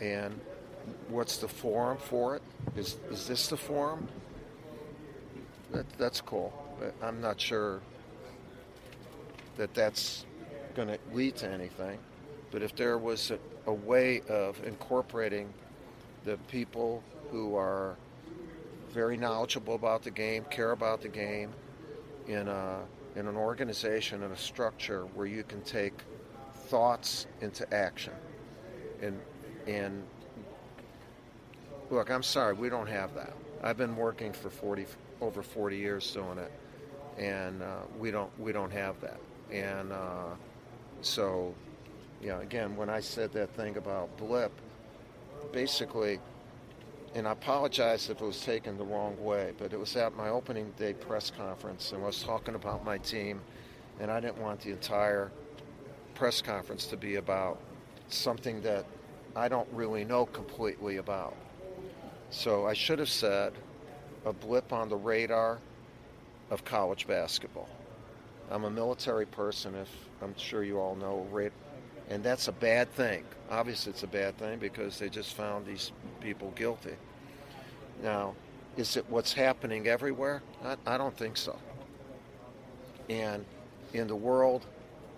And 0.00 0.38
what's 1.08 1.38
the 1.38 1.48
forum 1.48 1.98
for 1.98 2.36
it? 2.36 2.42
Is 2.76 2.96
is 3.10 3.26
this 3.26 3.48
the 3.48 3.56
forum? 3.56 4.06
That, 5.72 5.86
that's 5.98 6.20
cool. 6.20 6.52
I'm 7.02 7.20
not 7.20 7.40
sure 7.40 7.80
that 9.56 9.74
that's 9.74 10.24
going 10.74 10.88
to 10.88 10.98
lead 11.12 11.36
to 11.36 11.48
anything. 11.48 11.98
But 12.50 12.62
if 12.62 12.74
there 12.76 12.96
was 12.96 13.30
a, 13.30 13.38
a 13.68 13.72
way 13.72 14.22
of 14.30 14.58
incorporating 14.66 15.52
the 16.24 16.38
people 16.48 17.02
who 17.30 17.54
are 17.54 17.96
very 18.88 19.16
knowledgeable 19.16 19.74
about 19.74 20.02
the 20.02 20.10
game, 20.10 20.42
care 20.50 20.70
about 20.70 21.02
the 21.02 21.08
game, 21.08 21.52
in 22.26 22.48
a 22.48 22.80
in 23.14 23.26
an 23.26 23.36
organization 23.36 24.22
and 24.22 24.32
a 24.32 24.36
structure 24.36 25.02
where 25.14 25.26
you 25.26 25.42
can 25.42 25.60
take 25.62 25.92
thoughts 26.68 27.26
into 27.42 27.72
action. 27.74 28.14
And 29.02 29.20
and 29.66 30.02
look, 31.90 32.10
I'm 32.10 32.22
sorry, 32.22 32.54
we 32.54 32.70
don't 32.70 32.88
have 32.88 33.14
that. 33.16 33.34
I've 33.62 33.76
been 33.76 33.96
working 33.96 34.32
for 34.32 34.48
40 34.48 34.86
over 35.20 35.42
40 35.42 35.76
years 35.76 36.10
doing 36.10 36.38
it, 36.38 36.52
and 37.18 37.62
uh, 37.62 37.80
we 37.98 38.10
don't 38.10 38.30
we 38.40 38.50
don't 38.50 38.72
have 38.72 38.98
that. 39.02 39.20
And 39.52 39.92
uh, 39.92 40.34
so, 41.02 41.54
you 42.22 42.28
know, 42.28 42.40
again, 42.40 42.76
when 42.76 42.90
I 42.90 43.00
said 43.00 43.32
that 43.32 43.54
thing 43.54 43.76
about 43.76 44.16
blip, 44.16 44.52
basically 45.52 46.20
and 47.14 47.26
I 47.26 47.32
apologize 47.32 48.10
if 48.10 48.20
it 48.20 48.24
was 48.24 48.40
taken 48.40 48.76
the 48.76 48.84
wrong 48.84 49.16
way, 49.22 49.52
but 49.58 49.72
it 49.72 49.78
was 49.78 49.96
at 49.96 50.14
my 50.14 50.28
opening 50.28 50.72
day 50.78 50.92
press 50.92 51.30
conference, 51.30 51.92
and 51.92 52.02
I 52.02 52.06
was 52.06 52.22
talking 52.22 52.54
about 52.54 52.84
my 52.84 52.98
team, 52.98 53.40
and 53.98 54.10
I 54.10 54.20
didn't 54.20 54.38
want 54.38 54.60
the 54.60 54.70
entire 54.70 55.30
press 56.14 56.42
conference 56.42 56.86
to 56.86 56.96
be 56.96 57.16
about 57.16 57.60
something 58.08 58.60
that 58.62 58.84
I 59.34 59.48
don't 59.48 59.68
really 59.72 60.04
know 60.04 60.26
completely 60.26 60.98
about. 60.98 61.34
So 62.30 62.66
I 62.66 62.74
should 62.74 62.98
have 62.98 63.08
said 63.08 63.54
a 64.26 64.32
blip 64.32 64.72
on 64.72 64.88
the 64.88 64.96
radar 64.96 65.58
of 66.50 66.64
college 66.64 67.06
basketball. 67.06 67.68
I'm 68.50 68.64
a 68.64 68.70
military 68.70 69.26
person, 69.26 69.74
if 69.74 69.88
I'm 70.22 70.36
sure 70.36 70.62
you 70.62 70.78
all 70.78 70.94
know, 70.94 71.26
and 72.08 72.22
that's 72.22 72.48
a 72.48 72.52
bad 72.52 72.92
thing. 72.92 73.24
Obviously, 73.50 73.90
it's 73.90 74.02
a 74.02 74.08
bad 74.08 74.36
thing 74.38 74.58
because 74.58 74.98
they 74.98 75.08
just 75.08 75.34
found 75.34 75.66
these 75.66 75.92
people 76.20 76.52
guilty. 76.56 76.94
Now, 78.02 78.34
is 78.76 78.96
it 78.96 79.04
what's 79.08 79.32
happening 79.32 79.88
everywhere? 79.88 80.42
I, 80.64 80.76
I 80.86 80.98
don't 80.98 81.16
think 81.16 81.36
so. 81.36 81.56
And 83.08 83.44
in 83.92 84.06
the 84.06 84.16
world 84.16 84.66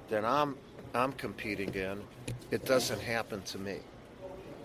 that 0.08 0.24
I'm 0.24 0.56
I'm 0.94 1.12
competing 1.12 1.72
in, 1.74 2.02
it 2.50 2.64
doesn't 2.64 3.00
happen 3.00 3.42
to 3.42 3.58
me. 3.58 3.78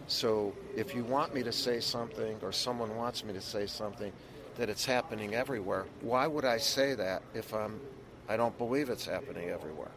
So 0.07 0.53
if 0.75 0.95
you 0.95 1.03
want 1.03 1.33
me 1.33 1.43
to 1.43 1.51
say 1.51 1.79
something 1.79 2.37
or 2.41 2.51
someone 2.51 2.95
wants 2.95 3.23
me 3.23 3.33
to 3.33 3.41
say 3.41 3.67
something 3.67 4.11
that 4.57 4.69
it's 4.69 4.85
happening 4.85 5.35
everywhere, 5.35 5.85
why 6.01 6.25
would 6.27 6.45
I 6.45 6.57
say 6.57 6.95
that 6.95 7.21
if 7.33 7.53
I'm 7.53 7.79
I 8.27 8.37
don't 8.37 8.57
believe 8.57 8.89
it's 8.89 9.05
happening 9.05 9.49
everywhere? 9.49 9.91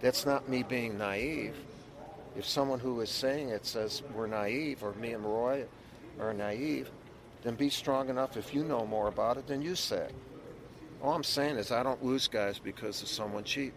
That's 0.00 0.24
not 0.24 0.48
me 0.48 0.62
being 0.62 0.96
naive. 0.96 1.54
If 2.36 2.46
someone 2.46 2.78
who 2.78 3.00
is 3.00 3.10
saying 3.10 3.48
it 3.48 3.66
says 3.66 4.02
we're 4.14 4.28
naive, 4.28 4.82
or 4.84 4.92
me 4.94 5.12
and 5.12 5.24
Roy 5.24 5.64
are 6.20 6.32
naive, 6.32 6.90
then 7.42 7.54
be 7.54 7.70
strong 7.70 8.08
enough 8.08 8.36
if 8.36 8.54
you 8.54 8.62
know 8.62 8.86
more 8.86 9.08
about 9.08 9.36
it 9.36 9.46
than 9.46 9.62
you 9.62 9.74
say. 9.74 10.08
All 11.02 11.14
I'm 11.14 11.24
saying 11.24 11.56
is 11.56 11.72
I 11.72 11.82
don't 11.82 12.04
lose 12.04 12.28
guys 12.28 12.58
because 12.58 13.02
of 13.02 13.08
someone 13.08 13.44
cheating. 13.44 13.72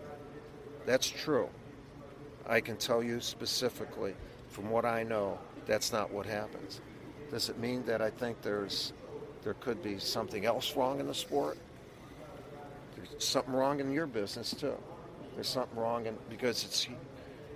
That's 0.86 1.10
true. 1.10 1.50
I 2.48 2.60
can 2.60 2.78
tell 2.78 3.04
you 3.04 3.20
specifically 3.20 4.16
from 4.50 4.70
what 4.70 4.86
I 4.86 5.04
know, 5.04 5.40
that's 5.66 5.94
not 5.94 6.12
what 6.12 6.26
happens. 6.26 6.82
Does 7.30 7.50
it 7.50 7.58
mean 7.58 7.86
that 7.86 8.02
I 8.02 8.10
think 8.10 8.42
there's 8.42 8.94
there 9.44 9.54
could 9.56 9.82
be 9.82 9.98
something 9.98 10.46
else 10.46 10.76
wrong 10.76 11.00
in 11.00 11.08
the 11.08 11.14
sport? 11.14 11.58
There's 12.96 13.24
something 13.24 13.54
wrong 13.54 13.80
in 13.80 13.92
your 13.92 14.06
business 14.06 14.54
too. 14.54 14.78
There's 15.36 15.48
something 15.48 15.78
wrong 15.78 16.06
in, 16.06 16.18
because 16.30 16.64
it's 16.64 16.88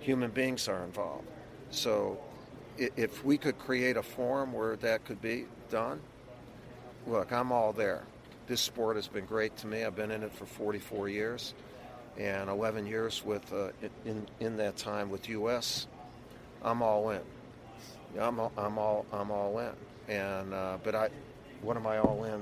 human 0.00 0.30
beings 0.30 0.68
are 0.68 0.84
involved. 0.84 1.26
So 1.70 2.18
if 2.78 3.24
we 3.24 3.38
could 3.38 3.58
create 3.58 3.96
a 3.96 4.02
forum 4.02 4.52
where 4.52 4.76
that 4.76 5.04
could 5.04 5.20
be 5.20 5.46
done, 5.70 6.00
look, 7.06 7.32
I'm 7.32 7.52
all 7.52 7.72
there. 7.72 8.04
This 8.46 8.60
sport 8.60 8.96
has 8.96 9.08
been 9.08 9.26
great 9.26 9.56
to 9.58 9.66
me. 9.66 9.84
I've 9.84 9.96
been 9.96 10.10
in 10.10 10.22
it 10.22 10.32
for 10.32 10.46
44 10.46 11.08
years 11.08 11.54
and 12.18 12.48
11 12.48 12.86
years 12.86 13.24
with 13.24 13.52
uh, 13.52 13.68
in 14.04 14.26
in 14.40 14.56
that 14.56 14.76
time 14.76 15.10
with 15.10 15.28
US. 15.28 15.86
I'm 16.62 16.82
all 16.82 17.10
in. 17.10 17.20
I'm 18.18 18.40
all, 18.40 18.52
I'm 18.56 18.78
all 18.78 19.06
I'm 19.12 19.30
all 19.30 19.58
in. 19.58 19.72
And 20.08 20.54
uh, 20.54 20.78
but 20.82 20.94
I, 20.94 21.08
what 21.62 21.76
am 21.76 21.86
I 21.86 21.98
all 21.98 22.24
in? 22.24 22.40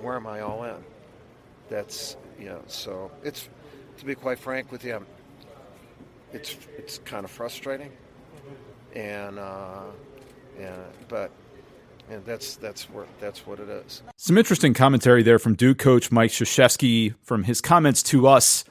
Where 0.00 0.16
am 0.16 0.26
I 0.26 0.40
all 0.40 0.64
in? 0.64 0.76
That's 1.68 2.16
you 2.38 2.46
know. 2.46 2.62
So 2.66 3.10
it's 3.22 3.48
to 3.98 4.04
be 4.04 4.14
quite 4.14 4.38
frank 4.38 4.70
with 4.72 4.84
you, 4.84 5.04
it's 6.32 6.56
it's 6.76 6.98
kind 6.98 7.24
of 7.24 7.30
frustrating, 7.30 7.92
and 8.94 9.38
uh, 9.38 9.82
and 10.58 10.82
but 11.08 11.30
and 12.10 12.24
that's 12.24 12.56
that's 12.56 12.84
where 12.90 13.06
that's 13.20 13.46
what 13.46 13.60
it 13.60 13.68
is. 13.68 14.02
Some 14.16 14.36
interesting 14.38 14.74
commentary 14.74 15.22
there 15.22 15.38
from 15.38 15.54
Duke 15.54 15.78
coach 15.78 16.10
Mike 16.10 16.30
Krzyzewski 16.30 17.14
from 17.22 17.44
his 17.44 17.60
comments 17.60 18.02
to 18.04 18.26
us, 18.26 18.64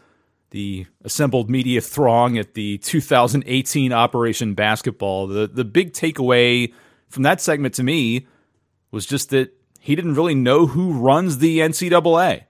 the 0.51 0.86
assembled 1.03 1.50
media 1.50 1.82
throng 1.82 2.38
at 2.38 2.53
the 2.53 2.77
2018 2.80 3.92
Operation 3.92 4.53
Basketball. 4.53 5.27
The 5.27 5.48
the 5.48 5.65
big 5.65 5.94
takeaway 5.94 6.74
from 7.10 7.24
that 7.24 7.42
segment 7.42 7.74
to 7.75 7.84
me 7.84 8.27
was 8.92 9.06
just 9.06 9.30
that 9.32 9.53
he 9.80 9.96
didn't 9.96 10.13
really 10.13 10.36
know 10.36 10.68
who 10.68 10.94
runs 10.94 11.39
the 11.39 11.60
NCAA. 11.60 12.44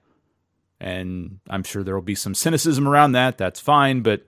And 0.80 1.38
I'm 1.48 1.62
sure 1.62 1.82
there 1.82 1.94
will 1.94 2.02
be 2.02 2.14
some 2.14 2.34
cynicism 2.34 2.86
around 2.86 3.12
that. 3.12 3.38
That's 3.38 3.60
fine. 3.60 4.02
But 4.02 4.26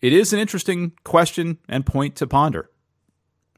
it 0.00 0.12
is 0.12 0.32
an 0.32 0.40
interesting 0.40 0.92
question 1.04 1.58
and 1.68 1.86
point 1.86 2.16
to 2.16 2.26
ponder. 2.26 2.70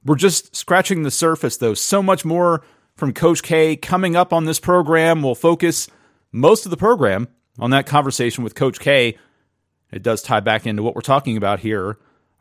We're 0.05 0.17
just 0.17 0.55
scratching 0.57 1.03
the 1.03 1.11
surface, 1.11 1.57
though. 1.57 1.75
So 1.75 2.03
much 2.03 2.25
more 2.25 2.63
from 2.97 3.13
Coach 3.13 3.43
K 3.43 3.77
coming 3.77 4.17
up 4.17 4.33
on 4.33 4.45
this 4.45 4.61
program. 4.61 5.23
We'll 5.23 5.35
focus 5.35 5.89
most 6.33 6.65
of 6.65 6.71
the 6.71 6.77
program 6.77 7.29
on 7.59 7.71
that 7.71 7.87
conversation 7.87 8.45
with 8.45 8.55
Coach 8.55 8.81
K. 8.81 9.19
It 9.93 10.03
does 10.03 10.23
tie 10.23 10.41
back 10.41 10.67
into 10.67 10.83
what 10.83 10.95
we're 10.95 11.01
talking 11.01 11.37
about 11.37 11.61
here 11.61 11.99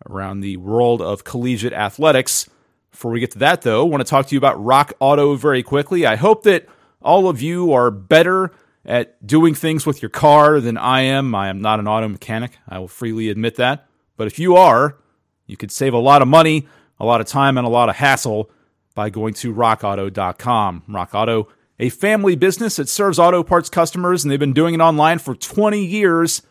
around 0.08 0.40
the 0.40 0.58
world 0.58 1.02
of 1.02 1.24
collegiate 1.24 1.74
athletics. 1.74 2.50
Before 2.92 3.12
we 3.12 3.20
get 3.20 3.32
to 3.32 3.40
that, 3.40 3.64
though, 3.64 3.86
I 3.86 3.90
want 3.90 4.02
to 4.02 4.10
talk 4.10 4.28
to 4.28 4.36
you 4.36 4.38
about 4.38 4.64
Rock 4.64 4.94
Auto 5.00 5.36
very 5.36 5.64
quickly. 5.64 6.06
I 6.06 6.16
hope 6.16 6.44
that 6.44 6.68
all 7.02 7.28
of 7.28 7.42
you 7.42 7.74
are 7.74 7.92
better 7.92 8.52
at 8.86 9.26
doing 9.26 9.54
things 9.54 9.86
with 9.86 10.02
your 10.02 10.10
car 10.10 10.60
than 10.60 10.78
I 10.78 11.02
am. 11.02 11.36
I 11.36 11.50
am 11.50 11.62
not 11.62 11.80
an 11.80 11.88
auto 11.88 12.08
mechanic. 12.08 12.58
I 12.68 12.80
will 12.80 12.88
freely 12.88 13.30
admit 13.30 13.56
that. 13.56 13.88
But 14.18 14.28
if 14.28 14.40
you 14.40 14.56
are, 14.56 14.98
you 15.46 15.58
could 15.58 15.72
save 15.72 15.94
a 15.94 16.00
lot 16.00 16.22
of 16.22 16.28
money, 16.28 16.68
a 17.00 17.06
lot 17.06 17.22
of 17.22 17.28
time, 17.28 17.58
and 17.58 17.66
a 17.66 17.70
lot 17.70 17.90
of 17.90 17.96
hassle 17.96 18.50
by 18.96 19.10
going 19.10 19.34
to 19.36 19.54
rockauto.com. 19.54 20.84
Rock 20.88 21.14
Auto, 21.14 21.48
a 21.80 21.90
family 21.90 22.36
business 22.36 22.76
that 22.76 22.90
serves 22.90 23.20
auto 23.20 23.44
parts 23.44 23.70
customers, 23.70 24.24
and 24.24 24.32
they've 24.32 24.40
been 24.40 24.54
doing 24.54 24.74
it 24.74 24.82
online 24.82 25.20
for 25.20 25.36
20 25.36 25.84
years. 25.84 26.42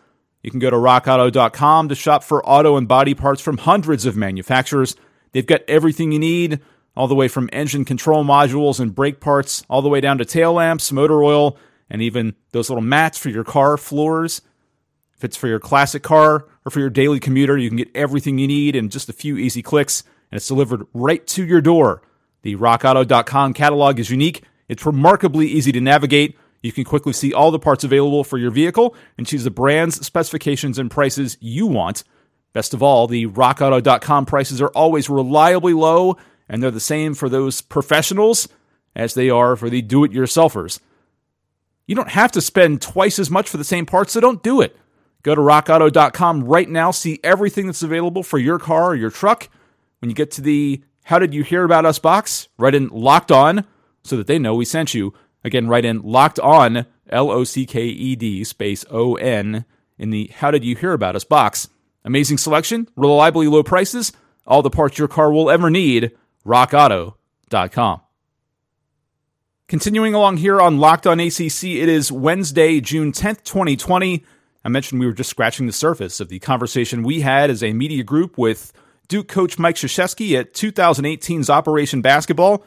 You 0.42 0.50
can 0.50 0.60
go 0.60 0.70
to 0.70 0.76
rockauto.com 0.76 1.88
to 1.88 1.94
shop 1.94 2.24
for 2.24 2.44
auto 2.48 2.76
and 2.76 2.88
body 2.88 3.14
parts 3.14 3.42
from 3.42 3.58
hundreds 3.58 4.06
of 4.06 4.16
manufacturers. 4.16 4.96
They've 5.32 5.46
got 5.46 5.60
everything 5.68 6.12
you 6.12 6.18
need, 6.18 6.60
all 6.96 7.06
the 7.06 7.14
way 7.14 7.28
from 7.28 7.50
engine 7.52 7.84
control 7.84 8.24
modules 8.24 8.80
and 8.80 8.94
brake 8.94 9.20
parts, 9.20 9.64
all 9.68 9.82
the 9.82 9.88
way 9.88 10.00
down 10.00 10.18
to 10.18 10.24
tail 10.24 10.54
lamps, 10.54 10.90
motor 10.90 11.22
oil, 11.22 11.58
and 11.90 12.02
even 12.02 12.34
those 12.52 12.68
little 12.70 12.82
mats 12.82 13.18
for 13.18 13.28
your 13.28 13.44
car 13.44 13.76
floors. 13.76 14.42
If 15.16 15.24
it's 15.24 15.36
for 15.36 15.48
your 15.48 15.58
classic 15.58 16.02
car 16.02 16.46
or 16.64 16.70
for 16.70 16.80
your 16.80 16.90
daily 16.90 17.18
commuter, 17.18 17.56
you 17.56 17.68
can 17.68 17.78
get 17.78 17.90
everything 17.94 18.38
you 18.38 18.46
need 18.46 18.76
in 18.76 18.88
just 18.88 19.08
a 19.08 19.12
few 19.12 19.36
easy 19.36 19.62
clicks, 19.62 20.02
and 20.30 20.36
it's 20.36 20.46
delivered 20.46 20.86
right 20.94 21.26
to 21.28 21.44
your 21.44 21.60
door. 21.60 22.02
The 22.42 22.56
rockauto.com 22.56 23.54
catalog 23.54 23.98
is 23.98 24.10
unique. 24.10 24.44
It's 24.68 24.86
remarkably 24.86 25.48
easy 25.48 25.72
to 25.72 25.80
navigate. 25.80 26.38
You 26.62 26.72
can 26.72 26.84
quickly 26.84 27.12
see 27.12 27.32
all 27.32 27.50
the 27.50 27.58
parts 27.58 27.84
available 27.84 28.24
for 28.24 28.38
your 28.38 28.50
vehicle 28.50 28.94
and 29.16 29.26
choose 29.26 29.44
the 29.44 29.50
brands, 29.50 30.04
specifications, 30.04 30.78
and 30.78 30.90
prices 30.90 31.36
you 31.40 31.66
want. 31.66 32.04
Best 32.52 32.74
of 32.74 32.82
all, 32.82 33.06
the 33.06 33.26
rockauto.com 33.26 34.26
prices 34.26 34.60
are 34.60 34.68
always 34.68 35.08
reliably 35.08 35.72
low, 35.72 36.16
and 36.48 36.62
they're 36.62 36.70
the 36.70 36.80
same 36.80 37.14
for 37.14 37.28
those 37.28 37.60
professionals 37.60 38.48
as 38.96 39.14
they 39.14 39.30
are 39.30 39.54
for 39.54 39.70
the 39.70 39.82
do 39.82 40.04
it 40.04 40.12
yourselfers. 40.12 40.80
You 41.88 41.94
don't 41.94 42.10
have 42.10 42.30
to 42.32 42.40
spend 42.42 42.82
twice 42.82 43.18
as 43.18 43.30
much 43.30 43.48
for 43.48 43.56
the 43.56 43.64
same 43.64 43.86
parts, 43.86 44.12
so 44.12 44.20
don't 44.20 44.42
do 44.42 44.60
it. 44.60 44.76
Go 45.22 45.34
to 45.34 45.40
rockauto.com 45.40 46.44
right 46.44 46.68
now, 46.68 46.90
see 46.90 47.18
everything 47.24 47.66
that's 47.66 47.82
available 47.82 48.22
for 48.22 48.38
your 48.38 48.58
car 48.58 48.90
or 48.90 48.94
your 48.94 49.10
truck. 49.10 49.48
When 50.00 50.10
you 50.10 50.14
get 50.14 50.30
to 50.32 50.42
the 50.42 50.82
How 51.04 51.18
Did 51.18 51.34
You 51.34 51.42
Hear 51.42 51.64
About 51.64 51.86
Us 51.86 51.98
box, 51.98 52.48
write 52.58 52.74
in 52.74 52.88
Locked 52.88 53.32
On 53.32 53.64
so 54.04 54.16
that 54.18 54.26
they 54.26 54.38
know 54.38 54.54
we 54.54 54.66
sent 54.66 54.92
you. 54.92 55.14
Again, 55.42 55.66
write 55.66 55.86
in 55.86 56.02
Locked 56.02 56.38
On, 56.40 56.84
L 57.08 57.30
O 57.30 57.42
C 57.42 57.64
K 57.64 57.86
E 57.86 58.14
D, 58.14 58.44
space 58.44 58.84
O 58.90 59.14
N, 59.14 59.64
in 59.98 60.10
the 60.10 60.30
How 60.36 60.50
Did 60.50 60.64
You 60.64 60.76
Hear 60.76 60.92
About 60.92 61.16
Us 61.16 61.24
box. 61.24 61.68
Amazing 62.04 62.38
selection, 62.38 62.86
reliably 62.96 63.48
low 63.48 63.62
prices, 63.62 64.12
all 64.46 64.60
the 64.60 64.70
parts 64.70 64.98
your 64.98 65.08
car 65.08 65.32
will 65.32 65.50
ever 65.50 65.70
need. 65.70 66.12
RockAuto.com. 66.44 68.00
Continuing 69.68 70.14
along 70.14 70.38
here 70.38 70.62
on 70.62 70.78
Locked 70.78 71.06
On 71.06 71.20
ACC, 71.20 71.64
it 71.64 71.90
is 71.90 72.10
Wednesday, 72.10 72.80
June 72.80 73.12
10th, 73.12 73.44
2020. 73.44 74.24
I 74.64 74.68
mentioned 74.70 74.98
we 74.98 75.04
were 75.04 75.12
just 75.12 75.28
scratching 75.28 75.66
the 75.66 75.74
surface 75.74 76.20
of 76.20 76.30
the 76.30 76.38
conversation 76.38 77.02
we 77.02 77.20
had 77.20 77.50
as 77.50 77.62
a 77.62 77.74
media 77.74 78.02
group 78.02 78.38
with 78.38 78.72
Duke 79.08 79.28
coach 79.28 79.58
Mike 79.58 79.74
Krzyzewski 79.74 80.40
at 80.40 80.54
2018's 80.54 81.50
Operation 81.50 82.00
Basketball. 82.00 82.64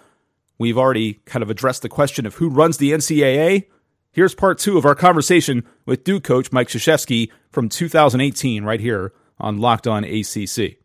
We've 0.60 0.78
already 0.78 1.14
kind 1.26 1.42
of 1.42 1.50
addressed 1.50 1.82
the 1.82 1.90
question 1.90 2.28
of 2.28 2.36
who 2.36 2.50
runs 2.50 2.78
the 2.78 2.92
NCAA. 2.92 3.66
Here's 4.12 4.36
part 4.36 4.60
two 4.60 4.78
of 4.78 4.86
our 4.86 4.94
conversation 4.94 5.64
with 5.88 6.04
Duke 6.04 6.24
coach 6.24 6.52
Mike 6.52 6.68
Krzyzewski 6.68 7.32
from 7.50 7.68
2018 7.68 8.64
right 8.64 8.80
here 8.80 9.12
on 9.40 9.58
Locked 9.58 9.88
On 9.88 10.04
ACC. 10.04 10.06
Because 10.06 10.78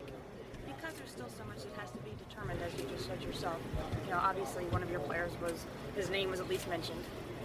there's 0.97 1.11
still 1.11 1.29
so 1.29 1.45
much 1.45 1.59
that 1.59 1.79
has 1.79 1.91
to 1.91 1.99
be 1.99 2.13
determined, 2.27 2.61
as 2.63 2.73
you 2.81 2.89
just 2.91 3.07
said 3.07 3.23
yourself. 3.23 3.59
You 4.07 4.13
know, 4.13 4.19
obviously 4.19 4.65
one 4.65 4.83
of 4.83 4.91
your 4.91 5.01
players 5.01 5.33
was 5.43 5.67
his 5.97 6.11
name 6.11 6.31
was 6.31 6.41
at 6.41 6.49
least 6.49 6.69
mentioned, 6.69 7.03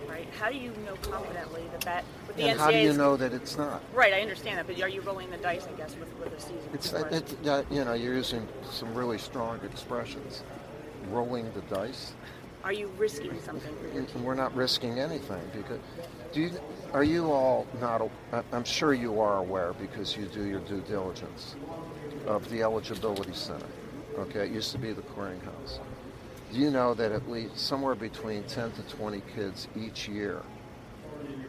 right? 0.07 0.27
How 0.37 0.51
do 0.51 0.57
you 0.57 0.71
know 0.85 0.95
confidently 1.01 1.63
that 1.71 1.81
that 1.81 2.03
with 2.27 2.30
the 2.41 2.49
And 2.49 2.59
NCAA 2.59 2.63
how 2.63 2.71
do 2.71 2.77
you 2.77 2.93
know 2.93 3.17
that 3.17 3.33
it's 3.33 3.57
not? 3.57 3.81
Right, 3.93 4.13
I 4.13 4.21
understand 4.21 4.57
that, 4.57 4.67
but 4.67 4.81
are 4.81 4.89
you 4.89 5.01
rolling 5.01 5.29
the 5.29 5.37
dice? 5.37 5.67
I 5.67 5.77
guess 5.77 5.95
with 5.95 6.13
with 6.19 6.35
the 6.35 6.41
season. 6.41 6.69
It's 6.73 6.93
it, 6.93 7.47
uh, 7.47 7.63
you 7.69 7.85
know 7.85 7.93
you're 7.93 8.15
using 8.15 8.47
some 8.69 8.93
really 8.93 9.17
strong 9.17 9.59
expressions. 9.63 10.43
Rolling 11.09 11.51
the 11.53 11.61
dice. 11.73 12.13
Are 12.63 12.73
you 12.73 12.87
risking 12.97 13.39
something 13.41 13.75
for 13.77 13.87
your 13.87 13.97
And 13.97 14.07
team? 14.07 14.23
We're 14.23 14.35
not 14.35 14.55
risking 14.55 14.99
anything 14.99 15.41
because 15.51 15.79
do 16.31 16.41
you, 16.41 16.51
are 16.93 17.03
you 17.03 17.31
all 17.31 17.65
not? 17.79 18.07
I'm 18.51 18.63
sure 18.63 18.93
you 18.93 19.19
are 19.19 19.37
aware 19.37 19.73
because 19.73 20.15
you 20.15 20.25
do 20.25 20.43
your 20.43 20.59
due 20.61 20.81
diligence 20.81 21.55
of 22.27 22.47
the 22.49 22.61
eligibility 22.61 23.33
center. 23.33 23.65
Okay, 24.17 24.45
it 24.45 24.51
used 24.51 24.71
to 24.73 24.77
be 24.77 24.93
the 24.93 25.01
clearinghouse. 25.01 25.79
Do 26.53 26.59
you 26.59 26.69
know 26.69 26.93
that 26.93 27.11
at 27.11 27.29
least 27.29 27.57
somewhere 27.57 27.95
between 27.95 28.43
10 28.43 28.73
to 28.73 28.81
20 28.83 29.21
kids 29.35 29.67
each 29.75 30.07
year 30.07 30.41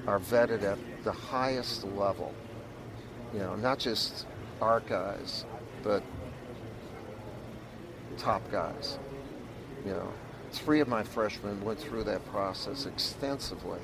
are 0.06 0.18
vetted 0.18 0.62
at 0.62 0.78
the 1.04 1.12
highest 1.12 1.84
level? 1.84 2.34
You 3.32 3.40
know, 3.40 3.56
not 3.56 3.78
just 3.78 4.26
our 4.60 4.80
guys, 4.80 5.44
but 5.82 6.02
top 8.18 8.42
guys. 8.50 8.98
You 9.84 9.92
know, 9.92 10.12
three 10.52 10.80
of 10.80 10.88
my 10.88 11.02
freshmen 11.02 11.64
went 11.64 11.80
through 11.80 12.04
that 12.04 12.24
process 12.30 12.86
extensively 12.86 13.80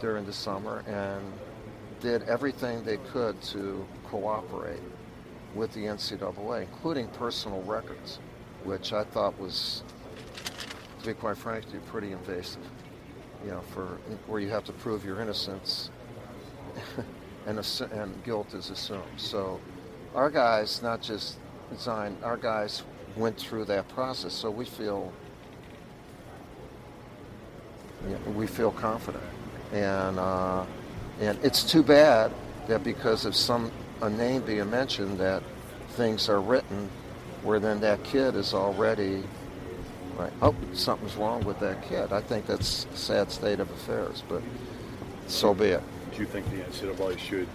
during 0.00 0.26
the 0.26 0.32
summer 0.32 0.84
and 0.86 1.32
did 2.00 2.22
everything 2.24 2.84
they 2.84 2.98
could 2.98 3.40
to 3.40 3.86
cooperate 4.04 4.82
with 5.54 5.72
the 5.72 5.84
NCAA, 5.84 6.62
including 6.62 7.08
personal 7.08 7.62
records, 7.62 8.18
which 8.64 8.92
I 8.92 9.04
thought 9.04 9.38
was, 9.40 9.82
to 11.00 11.06
be 11.06 11.14
quite 11.14 11.38
frank, 11.38 11.64
pretty 11.86 12.12
invasive. 12.12 12.62
You 13.46 13.52
know, 13.52 13.60
for 13.72 13.98
where 14.26 14.40
you 14.40 14.48
have 14.48 14.64
to 14.64 14.72
prove 14.72 15.04
your 15.04 15.20
innocence 15.20 15.90
and, 17.46 17.60
and 17.92 18.24
guilt 18.24 18.54
is 18.54 18.70
assumed. 18.70 19.04
So 19.16 19.60
our 20.16 20.30
guys 20.30 20.82
not 20.82 21.00
just 21.00 21.36
resigned, 21.70 22.16
our 22.24 22.36
guys 22.36 22.82
went 23.16 23.36
through 23.36 23.66
that 23.66 23.86
process. 23.88 24.34
So 24.34 24.50
we 24.50 24.64
feel 24.64 25.12
yeah, 28.08 28.16
we 28.34 28.48
feel 28.48 28.72
confident. 28.72 29.22
And 29.72 30.18
uh, 30.18 30.66
and 31.20 31.38
it's 31.44 31.62
too 31.62 31.84
bad 31.84 32.32
that 32.66 32.82
because 32.82 33.24
of 33.26 33.36
some 33.36 33.70
a 34.02 34.10
name 34.10 34.42
being 34.42 34.68
mentioned 34.68 35.18
that 35.20 35.44
things 35.90 36.28
are 36.28 36.40
written 36.40 36.90
where 37.44 37.60
then 37.60 37.80
that 37.80 38.02
kid 38.02 38.34
is 38.34 38.52
already 38.52 39.22
right. 40.16 40.32
Oh, 40.42 40.54
something's 40.72 41.14
wrong 41.16 41.44
with 41.44 41.58
that 41.60 41.82
kid. 41.88 42.12
I 42.12 42.20
think 42.20 42.46
that's 42.46 42.86
a 42.92 42.96
sad 42.96 43.30
state 43.30 43.60
of 43.60 43.70
affairs, 43.70 44.22
but 44.28 44.42
so 45.26 45.54
be 45.54 45.66
it. 45.66 45.82
Do 46.12 46.18
you 46.20 46.26
think 46.26 46.48
the 46.50 46.56
NCAA 46.62 47.18
should 47.18 47.48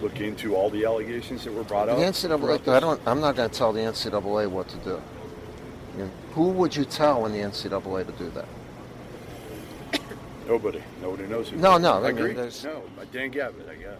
look 0.00 0.20
into 0.20 0.56
all 0.56 0.68
the 0.70 0.84
allegations 0.84 1.44
that 1.44 1.52
were 1.52 1.62
brought 1.64 1.86
The 1.86 1.92
up? 1.92 1.98
NCAA, 1.98 2.68
I 2.68 2.80
don't. 2.80 3.00
I'm 3.06 3.20
not 3.20 3.36
going 3.36 3.48
to 3.50 3.56
tell 3.56 3.72
the 3.72 3.80
NCAA 3.80 4.48
what 4.50 4.68
to 4.68 4.76
do. 4.78 5.00
You 5.96 6.04
know, 6.04 6.10
who 6.34 6.48
would 6.50 6.74
you 6.74 6.84
tell 6.84 7.26
in 7.26 7.32
the 7.32 7.38
NCAA 7.38 8.06
to 8.06 8.12
do 8.12 8.30
that? 8.30 8.46
Nobody. 10.46 10.82
Nobody 11.00 11.26
knows 11.28 11.48
who. 11.48 11.56
No, 11.58 11.78
no, 11.78 11.92
I 11.94 11.96
I 11.98 12.00
mean, 12.12 12.18
agree. 12.18 12.32
there's- 12.34 12.64
no, 12.64 12.82
Dan 13.12 13.30
Gavitt, 13.30 13.68
I 13.68 13.74
guess. 13.76 13.98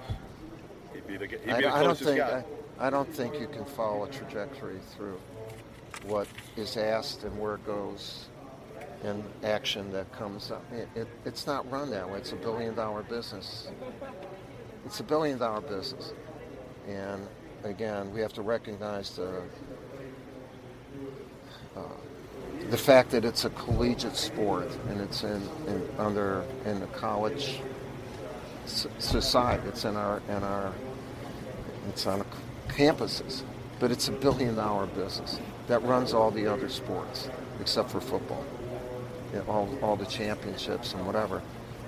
He'd 0.92 1.06
be 1.06 1.16
the, 1.16 1.26
he'd 1.26 1.44
be 1.44 1.52
I, 1.52 1.60
the 1.60 1.74
I 1.74 1.82
don't 1.82 1.98
think 1.98 2.18
guy. 2.18 2.44
I, 2.78 2.86
I 2.88 2.90
don't 2.90 3.08
think 3.14 3.38
you 3.38 3.46
can 3.46 3.64
follow 3.64 4.04
a 4.04 4.08
trajectory 4.08 4.78
through 4.96 5.18
what 6.04 6.26
is 6.56 6.76
asked 6.76 7.24
and 7.24 7.38
where 7.38 7.54
it 7.54 7.66
goes 7.66 8.26
and 9.04 9.22
action 9.42 9.90
that 9.92 10.10
comes 10.12 10.50
up. 10.50 10.64
It, 10.72 10.88
it, 10.94 11.08
it's 11.24 11.46
not 11.46 11.70
run 11.70 11.90
that 11.90 12.08
way. 12.08 12.18
It's 12.18 12.32
a 12.32 12.36
billion 12.36 12.74
dollar 12.74 13.02
business. 13.02 13.68
It's 14.84 15.00
a 15.00 15.02
billion 15.02 15.38
dollar 15.38 15.60
business. 15.60 16.12
And 16.88 17.26
again, 17.64 18.12
we 18.12 18.20
have 18.20 18.32
to 18.34 18.42
recognize 18.42 19.10
the 19.16 19.42
uh, 21.76 21.80
the 22.70 22.76
fact 22.76 23.10
that 23.10 23.24
it's 23.24 23.44
a 23.44 23.50
collegiate 23.50 24.16
sport 24.16 24.70
and 24.88 25.00
it's 25.00 25.24
in, 25.24 25.42
in 25.66 25.88
under 25.98 26.44
in 26.64 26.80
the 26.80 26.86
college 26.86 27.60
society. 28.66 29.66
It's 29.68 29.84
in 29.84 29.96
our 29.96 30.22
in 30.28 30.42
our 30.42 30.72
it's 31.88 32.06
on 32.06 32.24
campuses, 32.68 33.42
but 33.80 33.90
it's 33.90 34.08
a 34.08 34.12
billion 34.12 34.54
dollar 34.54 34.86
business 34.86 35.38
that 35.66 35.82
runs 35.82 36.12
all 36.12 36.30
the 36.30 36.46
other 36.46 36.68
sports 36.68 37.28
except 37.60 37.90
for 37.90 38.00
football, 38.00 38.44
all 39.48 39.68
all 39.82 39.96
the 39.96 40.06
championships 40.06 40.94
and 40.94 41.06
whatever. 41.06 41.42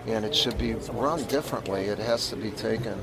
And 0.06 0.24
it 0.24 0.34
should 0.34 0.58
be 0.58 0.74
run 0.92 1.24
differently. 1.24 1.84
It 1.84 1.98
has 1.98 2.28
to 2.30 2.36
be 2.36 2.50
taken 2.50 2.98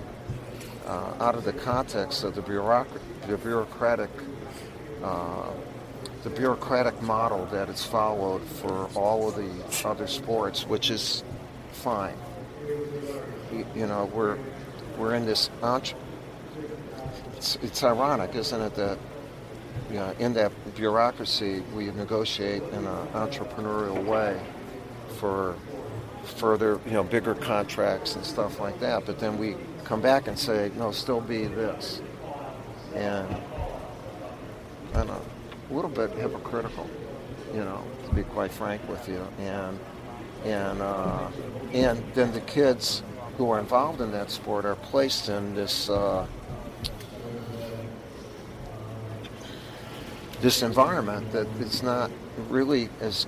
uh, 0.86 1.14
out 1.20 1.36
of 1.36 1.44
the 1.44 1.54
context 1.54 2.24
of 2.24 2.36
the 2.36 2.42
bureaucratic, 2.42 3.02
the 3.28 3.38
bureaucratic, 3.38 4.10
uh, 5.04 5.50
the 6.24 6.30
bureaucratic 6.30 7.02
model 7.02 7.46
that 7.48 7.70
is 7.70 7.84
followed 7.84 8.44
for 8.44 8.88
all 8.96 9.30
of 9.30 9.36
the 9.36 9.88
other 9.88 10.08
sports, 10.08 10.68
which 10.68 10.92
is 10.92 11.24
fine. 11.72 12.16
You, 13.52 13.66
you 13.76 13.88
know, 13.88 14.06
we're 14.14 14.38
we're 14.98 15.16
in 15.16 15.26
this. 15.26 15.50
Entre- 15.64 15.98
it's, 17.38 17.58
it's 17.64 17.84
ironic, 17.84 18.36
isn't 18.36 18.62
it, 18.62 18.76
that 18.76 19.00
you 19.90 19.98
know, 19.98 20.14
in 20.20 20.34
that 20.34 20.52
bureaucracy 20.76 21.64
we 21.76 21.92
negotiate 21.92 22.64
in 22.64 22.86
an 22.86 23.08
entrepreneurial 23.10 24.04
way 24.06 24.40
for 25.20 25.56
further, 26.24 26.80
you 26.86 26.94
know, 26.94 27.04
bigger 27.04 27.36
contracts 27.36 28.16
and 28.16 28.26
stuff 28.26 28.60
like 28.60 28.80
that. 28.80 29.06
But 29.06 29.20
then 29.20 29.38
we 29.38 29.56
come 29.84 30.02
back 30.02 30.28
and 30.28 30.38
say, 30.38 30.72
no, 30.78 30.92
still 30.92 31.22
be 31.22 31.46
this, 31.46 32.02
and 32.96 33.28
I 34.94 35.04
don't 35.04 35.10
a 35.10 35.74
little 35.74 35.90
bit 35.90 36.12
hypocritical, 36.12 36.90
you 37.54 37.60
know, 37.60 37.84
to 38.08 38.16
be 38.16 38.24
quite 38.24 38.52
frank 38.52 38.88
with 38.90 39.08
you, 39.08 39.26
and 39.40 39.80
and 40.46 40.82
uh, 40.82 41.30
and 41.74 42.04
then 42.14 42.32
the 42.34 42.42
kids 42.42 43.04
who 43.38 43.50
are 43.52 43.60
involved 43.60 44.02
in 44.02 44.12
that 44.12 44.32
sport 44.32 44.66
are 44.66 44.76
placed 44.76 45.30
in 45.30 45.56
this. 45.56 45.90
Uh, 45.90 46.28
this 50.42 50.64
environment 50.64 51.32
that 51.32 51.48
it's 51.60 51.84
not 51.84 52.12
really 52.50 52.90
as 53.00 53.28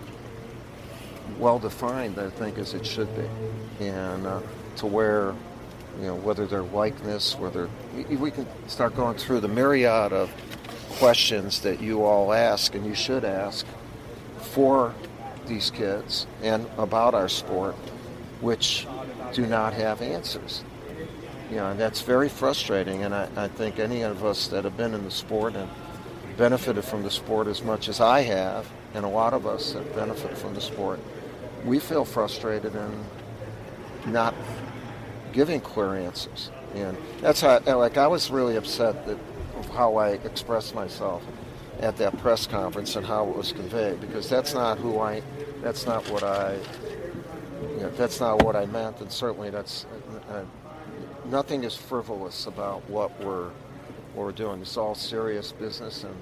well 1.40 1.60
defined, 1.60 2.20
I 2.20 2.30
think, 2.30 2.58
as 2.58 2.74
it 2.74 2.86
should 2.86 3.10
be, 3.16 3.86
and 3.86 4.26
uh, 4.26 4.40
to 4.78 4.88
where 4.88 5.34
you 6.00 6.08
know 6.08 6.16
whether 6.16 6.48
their 6.48 6.64
likeness, 6.64 7.38
whether 7.38 7.70
we- 8.10 8.32
can 8.32 8.48
start 8.68 8.96
going 8.96 9.16
through 9.18 9.40
the 9.42 9.48
myriad 9.48 10.12
of 10.12 10.32
questions 10.98 11.62
that 11.62 11.82
you 11.82 12.04
all 12.04 12.34
ask 12.34 12.76
and 12.76 12.86
you 12.86 12.96
should 12.96 13.24
ask 13.24 13.66
for 14.40 14.94
these 15.48 15.70
kids 15.72 16.26
and 16.42 16.66
about 16.78 17.14
our 17.14 17.30
sport, 17.30 17.76
which 18.42 18.88
do 19.34 19.46
not 19.46 19.74
have 19.74 20.02
answers. 20.02 20.64
You 21.50 21.58
know, 21.58 21.72
and 21.72 21.80
that's 21.80 22.02
very 22.02 22.30
frustrating. 22.30 23.04
And 23.04 23.14
I, 23.14 23.28
I 23.36 23.48
think 23.48 23.78
any 23.78 24.02
of 24.02 24.24
us 24.26 24.48
that 24.48 24.64
have 24.64 24.78
been 24.78 24.94
in 24.94 25.04
the 25.04 25.12
sport 25.12 25.56
and 25.56 25.70
benefited 26.38 26.84
from 26.84 27.04
the 27.04 27.12
sport 27.12 27.48
as 27.48 27.64
much 27.64 27.90
as 27.90 28.00
I 28.00 28.22
have, 28.22 28.70
and 28.94 29.06
a 29.06 29.10
lot 29.10 29.34
of 29.34 29.46
us 29.46 29.74
that 29.74 29.96
benefit 29.96 30.38
from 30.38 30.54
the 30.54 30.62
sport, 30.62 31.00
we 31.66 31.80
feel 31.80 32.06
frustrated 32.06 32.76
in 32.76 33.06
not 34.12 34.34
giving 35.32 35.62
clear 35.62 35.96
answers. 35.96 36.52
And 36.76 36.98
that's 37.22 37.42
how, 37.42 37.60
like, 37.78 37.98
I 37.98 38.08
was 38.08 38.32
really 38.32 38.56
upset 38.56 39.06
that 39.06 39.18
how 39.74 39.96
I 39.96 40.10
expressed 40.10 40.76
myself 40.76 41.24
at 41.80 41.98
that 41.98 42.18
press 42.20 42.48
conference 42.48 42.96
and 42.96 43.06
how 43.06 43.28
it 43.30 43.36
was 43.36 43.52
conveyed 43.52 44.00
because 44.00 44.30
that's 44.30 44.54
not 44.54 44.78
who 44.78 45.00
I, 45.00 45.22
that's 45.62 45.86
not 45.86 46.08
what 46.10 46.24
I, 46.24 46.58
you 47.62 47.82
know, 47.82 47.90
that's 47.92 48.20
not 48.20 48.44
what 48.44 48.56
I 48.56 48.66
meant, 48.68 49.02
and 49.02 49.12
certainly 49.12 49.50
that's 49.50 49.86
uh, 50.30 50.44
nothing 51.26 51.64
is 51.64 51.76
frivolous 51.76 52.46
about 52.46 52.88
what 52.90 53.20
we're 53.24 53.50
what 54.14 54.26
we're 54.26 54.32
doing. 54.32 54.62
It's 54.62 54.78
all 54.78 54.96
serious 54.96 55.52
business, 55.52 56.04
and 56.04 56.16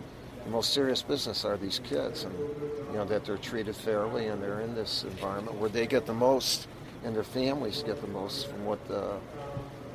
the 0.44 0.50
most 0.50 0.74
serious 0.74 1.02
business 1.02 1.46
are 1.46 1.58
these 1.58 1.80
kids, 1.80 2.24
and 2.24 2.34
you 2.38 2.94
know 2.94 3.06
that 3.06 3.26
they're 3.26 3.38
treated 3.38 3.76
fairly 3.76 4.28
and 4.28 4.42
they're 4.42 4.62
in 4.62 4.74
this 4.76 5.04
environment 5.04 5.58
where 5.58 5.70
they 5.70 5.86
get 5.86 6.06
the 6.06 6.14
most, 6.14 6.68
and 7.04 7.16
their 7.16 7.24
families 7.24 7.84
get 7.84 8.02
the 8.02 8.08
most 8.08 8.48
from 8.48 8.66
what 8.66 8.86
the 8.88 9.18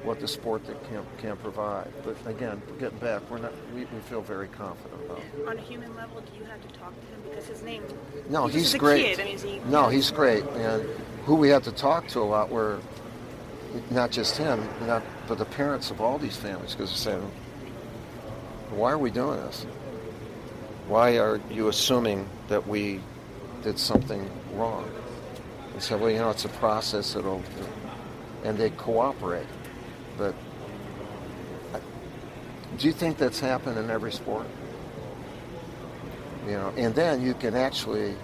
what 0.05 0.21
the 0.21 0.29
sport 0.29 0.65
that 0.67 0.83
can, 0.89 1.05
can 1.19 1.37
provide. 1.37 1.89
But 2.05 2.17
again, 2.27 2.63
getting 2.79 2.99
back, 2.99 3.29
we're 3.29 3.39
not. 3.39 3.53
We, 3.75 3.81
we 3.87 4.01
feel 4.09 4.23
very 4.23 4.49
confident 4.49 5.05
about. 5.05 5.19
It. 5.19 5.49
On 5.49 5.59
a 5.59 5.61
human 5.61 5.95
level, 5.97 6.21
do 6.21 6.39
you 6.39 6.45
have 6.45 6.63
to 6.63 6.79
talk 6.79 6.95
to 7.01 7.07
him 7.07 7.23
because 7.29 7.47
his 7.47 7.63
name? 7.63 7.83
No, 8.29 8.47
he's, 8.47 8.73
he's 8.73 8.81
great. 8.81 9.17
Kid. 9.17 9.21
I 9.21 9.25
mean, 9.25 9.39
he, 9.39 9.59
no, 9.69 9.89
he's 9.89 10.11
great, 10.11 10.45
and 10.45 10.89
who 11.25 11.35
we 11.35 11.49
had 11.49 11.65
to 11.65 11.73
talk 11.73 12.07
to 12.09 12.21
a 12.21 12.23
lot 12.23 12.51
were 12.51 12.79
not 13.91 14.11
just 14.11 14.37
him, 14.37 14.67
not 14.87 15.03
but 15.27 15.39
the 15.39 15.45
parents 15.45 15.91
of 15.91 16.01
all 16.01 16.19
these 16.19 16.37
families, 16.37 16.73
because 16.73 16.91
they're 16.91 17.15
saying, 17.15 17.31
"Why 18.77 18.93
are 18.93 18.99
we 18.99 19.11
doing 19.11 19.39
this? 19.39 19.67
Why 20.87 21.19
are 21.19 21.41
you 21.51 21.69
assuming 21.69 22.29
that 22.49 22.69
we 22.69 23.01
did 23.63 23.79
something 23.79 24.31
wrong?" 24.53 24.89
They 25.73 25.81
said, 25.81 26.01
"Well, 26.01 26.11
you 26.11 26.19
know, 26.19 26.31
it's 26.31 26.45
a 26.45 26.51
process. 26.51 27.17
It'll," 27.17 27.43
and 28.45 28.59
they 28.59 28.71
cooperate. 28.71 29.47
But 30.19 30.35
do 32.79 32.87
you 32.87 32.93
think 32.93 33.17
that's 33.17 33.41
happened 33.41 33.79
in 33.79 33.91
every 33.91 34.13
sport? 34.13 34.47
You 36.47 36.53
know, 36.53 36.73
and 36.77 36.95
then 36.95 37.23
you 37.23 37.35
can 37.35 37.57
actually, 37.57 38.15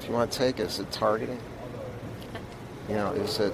if 0.00 0.08
you 0.08 0.14
want 0.14 0.32
to 0.32 0.38
take 0.38 0.58
it, 0.58 0.68
is 0.68 0.80
it 0.80 0.90
targeting? 0.90 1.38
You 2.88 2.94
know, 2.94 3.12
is 3.12 3.38
it, 3.38 3.52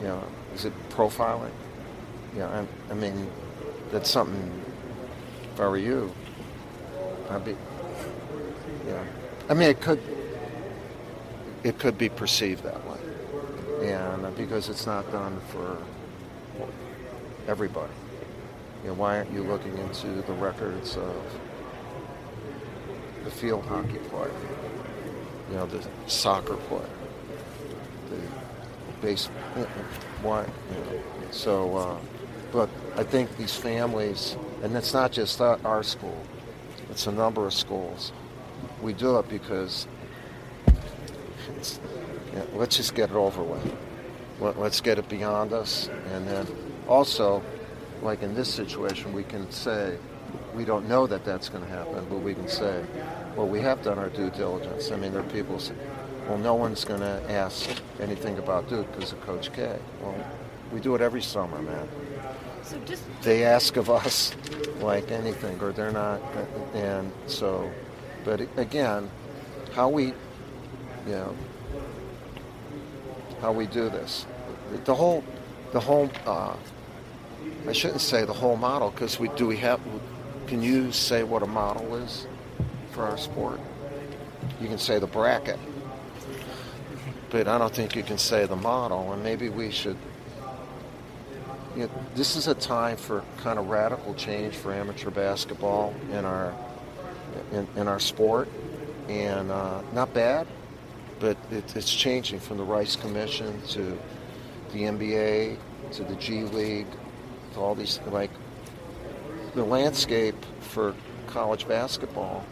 you 0.00 0.08
know, 0.08 0.22
is 0.54 0.64
it 0.64 0.72
profiling? 0.90 1.52
Know, 2.36 2.46
I, 2.48 2.92
I 2.92 2.94
mean, 2.94 3.28
that's 3.90 4.10
something. 4.10 4.62
If 5.54 5.60
I 5.60 5.68
were 5.68 5.78
you, 5.78 6.12
I'd 7.30 7.44
be, 7.44 7.56
Yeah, 8.86 9.04
I 9.48 9.54
mean, 9.54 9.70
it 9.70 9.80
could, 9.80 10.00
it 11.64 11.78
could 11.78 11.96
be 11.96 12.08
perceived 12.08 12.62
that 12.64 12.86
way 12.86 12.98
and 13.82 14.36
because 14.36 14.68
it's 14.68 14.86
not 14.86 15.10
done 15.12 15.38
for 15.48 15.78
everybody. 17.46 17.92
You 18.82 18.88
know, 18.88 18.94
why 18.94 19.18
aren't 19.18 19.32
you 19.32 19.42
looking 19.42 19.76
into 19.78 20.22
the 20.22 20.32
records 20.34 20.96
of 20.96 21.40
the 23.24 23.30
field 23.30 23.64
hockey 23.66 23.98
player, 24.08 24.30
you 25.50 25.56
know, 25.56 25.66
the 25.66 25.86
soccer 26.06 26.56
player, 26.56 26.88
the 28.10 28.16
base, 29.00 29.26
why, 30.22 30.42
you 30.42 30.48
know, 30.78 31.02
so, 31.30 31.76
uh, 31.76 31.98
but 32.56 32.70
I 32.96 33.02
think 33.02 33.36
these 33.36 33.54
families, 33.54 34.34
and 34.62 34.74
it's 34.74 34.94
not 34.94 35.12
just 35.12 35.42
our 35.42 35.82
school, 35.82 36.18
it's 36.88 37.06
a 37.06 37.12
number 37.12 37.44
of 37.46 37.52
schools. 37.52 38.12
We 38.80 38.94
do 38.94 39.18
it 39.18 39.28
because 39.28 39.86
it's, 41.54 41.78
yeah, 42.32 42.44
let's 42.54 42.78
just 42.78 42.94
get 42.94 43.10
it 43.10 43.14
over 43.14 43.42
with. 43.42 43.76
Let, 44.40 44.58
let's 44.58 44.80
get 44.80 44.98
it 44.98 45.06
beyond 45.06 45.52
us. 45.52 45.90
And 46.14 46.26
then 46.26 46.46
also, 46.88 47.42
like 48.00 48.22
in 48.22 48.34
this 48.34 48.48
situation, 48.48 49.12
we 49.12 49.24
can 49.24 49.50
say, 49.50 49.98
we 50.54 50.64
don't 50.64 50.88
know 50.88 51.06
that 51.06 51.26
that's 51.26 51.50
going 51.50 51.62
to 51.62 51.68
happen, 51.68 52.06
but 52.08 52.20
we 52.20 52.32
can 52.32 52.48
say, 52.48 52.82
well, 53.36 53.46
we 53.46 53.60
have 53.60 53.82
done 53.82 53.98
our 53.98 54.08
due 54.08 54.30
diligence. 54.30 54.90
I 54.90 54.96
mean, 54.96 55.12
there 55.12 55.20
are 55.20 55.28
people 55.28 55.58
say, 55.58 55.74
well, 56.26 56.38
no 56.38 56.54
one's 56.54 56.86
going 56.86 57.00
to 57.00 57.22
ask 57.30 57.68
anything 58.00 58.38
about 58.38 58.66
Duke 58.70 58.90
because 58.92 59.12
of 59.12 59.20
Coach 59.26 59.52
K. 59.52 59.78
Well, 60.00 60.14
we 60.72 60.80
do 60.80 60.94
it 60.94 61.02
every 61.02 61.20
summer, 61.20 61.60
man. 61.60 61.86
So 62.66 62.80
just 62.80 63.04
they 63.22 63.44
ask 63.44 63.76
of 63.76 63.88
us 63.88 64.34
like 64.80 65.12
anything, 65.12 65.60
or 65.60 65.70
they're 65.70 65.92
not, 65.92 66.20
and 66.74 67.12
so. 67.28 67.70
But 68.24 68.40
again, 68.56 69.08
how 69.72 69.88
we, 69.88 70.06
you 70.06 70.14
know, 71.06 71.36
how 73.40 73.52
we 73.52 73.66
do 73.66 73.88
this. 73.88 74.26
The 74.84 74.94
whole, 74.94 75.22
the 75.72 75.78
whole. 75.78 76.10
Uh, 76.26 76.56
I 77.68 77.72
shouldn't 77.72 78.00
say 78.00 78.24
the 78.24 78.32
whole 78.32 78.56
model 78.56 78.90
because 78.90 79.20
we 79.20 79.28
do 79.36 79.46
we 79.46 79.58
have. 79.58 79.80
Can 80.48 80.60
you 80.60 80.90
say 80.90 81.22
what 81.22 81.44
a 81.44 81.46
model 81.46 81.94
is 81.94 82.26
for 82.90 83.04
our 83.04 83.16
sport? 83.16 83.60
You 84.60 84.66
can 84.66 84.78
say 84.78 84.98
the 84.98 85.06
bracket, 85.06 85.58
but 87.30 87.46
I 87.46 87.58
don't 87.58 87.72
think 87.72 87.94
you 87.94 88.02
can 88.02 88.18
say 88.18 88.44
the 88.44 88.56
model. 88.56 89.12
And 89.12 89.22
maybe 89.22 89.50
we 89.50 89.70
should. 89.70 89.96
You 91.76 91.82
know, 91.82 91.90
this 92.14 92.36
is 92.36 92.48
a 92.48 92.54
time 92.54 92.96
for 92.96 93.22
kind 93.38 93.58
of 93.58 93.68
radical 93.68 94.14
change 94.14 94.54
for 94.54 94.72
amateur 94.72 95.10
basketball 95.10 95.94
in 96.10 96.24
our 96.24 96.54
in, 97.52 97.68
in 97.76 97.86
our 97.86 98.00
sport, 98.00 98.48
and 99.08 99.50
uh, 99.50 99.82
not 99.92 100.12
bad 100.14 100.46
but 101.18 101.36
it, 101.50 101.76
it's 101.76 101.92
changing 101.92 102.40
from 102.40 102.58
the 102.58 102.64
Rice 102.64 102.96
Commission 102.96 103.60
to 103.68 103.98
the 104.72 104.82
NBA 104.82 105.56
to 105.92 106.04
the 106.04 106.16
G 106.16 106.42
League 106.42 106.86
to 107.54 107.60
all 107.60 107.74
these 107.74 108.00
like 108.06 108.30
the 109.54 109.64
landscape 109.64 110.36
for 110.60 110.94
college 111.26 111.66
basketball, 111.66 112.44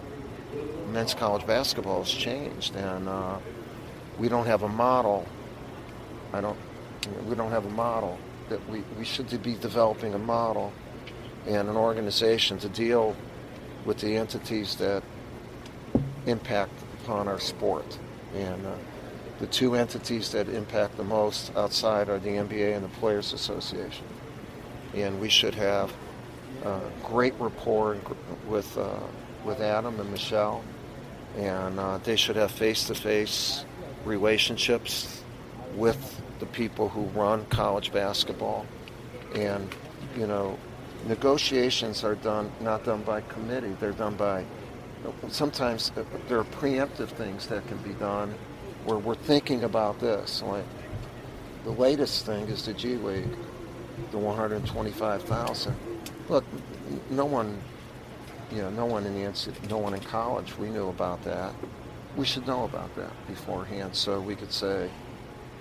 men's 0.91 1.15
college 1.15 1.47
basketball 1.47 2.03
has 2.03 2.11
changed, 2.11 2.75
and 2.77 3.09
uh, 3.09 3.39
we 4.19 4.29
don't 4.29 4.47
have 4.47 4.63
a 4.63 4.69
model. 4.69 5.27
I 6.33 6.41
don't. 6.41 6.59
We 7.27 7.35
don't 7.35 7.51
have 7.51 7.67
a 7.67 7.71
model 7.71 8.19
that 8.49 8.69
we 8.69 8.83
we 8.99 9.05
should 9.05 9.43
be 9.43 9.55
developing 9.55 10.15
a 10.15 10.19
model 10.19 10.73
and 11.47 11.69
an 11.69 11.77
organization 11.77 12.59
to 12.59 12.69
deal 12.69 13.15
with 13.85 13.99
the 13.99 14.17
entities 14.17 14.77
that 14.77 15.03
impact 16.27 16.73
upon 17.03 17.29
our 17.29 17.39
sport. 17.39 17.99
And 18.35 18.67
uh, 18.67 18.75
the 19.39 19.47
two 19.47 19.75
entities 19.75 20.31
that 20.33 20.49
impact 20.49 20.97
the 20.97 21.05
most 21.05 21.55
outside 21.57 22.09
are 22.09 22.19
the 22.19 22.31
NBA 22.31 22.75
and 22.75 22.85
the 22.85 22.89
Players 23.01 23.33
Association. 23.33 24.07
And 24.95 25.21
we 25.21 25.29
should 25.29 25.55
have 25.55 25.93
uh, 26.65 26.81
great 27.03 27.35
rapport 27.39 27.99
with, 28.49 28.77
uh, 28.79 28.89
with 29.45 29.61
Adam 29.61 30.01
and 30.01 30.11
Michele. 30.11 30.65
And 31.37 31.79
uh, 31.79 31.99
they 31.99 32.17
should 32.17 32.37
have 32.37 32.53
face 32.53 32.87
to 32.87 32.95
face 32.95 33.65
relationships 34.05 35.23
with 35.75 36.23
the 36.45 36.53
people 36.53 36.89
who 36.89 37.03
run 37.19 37.47
college 37.47 37.93
basketball. 37.93 38.67
And, 39.35 39.69
you 40.17 40.27
know, 40.27 40.59
negotiations 41.07 42.05
are 42.05 42.15
done 42.17 42.53
not 42.61 42.85
done 42.85 43.03
by 43.03 43.23
committee, 43.23 43.75
they're 43.81 43.93
done 43.93 44.17
by 44.17 44.45
sometimes 45.29 45.93
there 46.29 46.39
are 46.39 46.45
preemptive 46.45 47.09
things 47.09 47.47
that 47.49 47.67
can 47.67 47.77
be 47.79 47.93
done 47.95 48.35
where 48.85 48.97
we're 48.99 49.15
thinking 49.15 49.65
about 49.65 49.99
this. 50.01 50.43
Like 50.43 50.65
the 51.65 51.73
latest 51.73 52.25
thing 52.25 52.45
is 52.49 52.65
the 52.65 52.73
G 52.73 52.97
League, 52.97 53.37
the 54.13 54.19
125,000. 54.19 55.77
Look, 56.29 56.45
no 57.11 57.27
one, 57.27 57.59
you 58.51 58.63
know, 58.63 58.71
no 58.71 58.87
one 58.87 59.05
in 59.05 59.15
the 59.15 59.53
no 59.69 59.79
one 59.79 59.95
in 59.95 60.01
college, 60.01 60.57
we 60.57 60.71
knew 60.71 60.89
about 60.89 61.23
that. 61.25 61.55
We 62.17 62.25
should 62.25 62.47
know 62.47 62.65
about 62.65 62.95
that 62.97 63.13
beforehand, 63.27 63.95
so 63.95 64.21
we 64.21 64.37
could 64.37 64.53
say, 64.53 64.89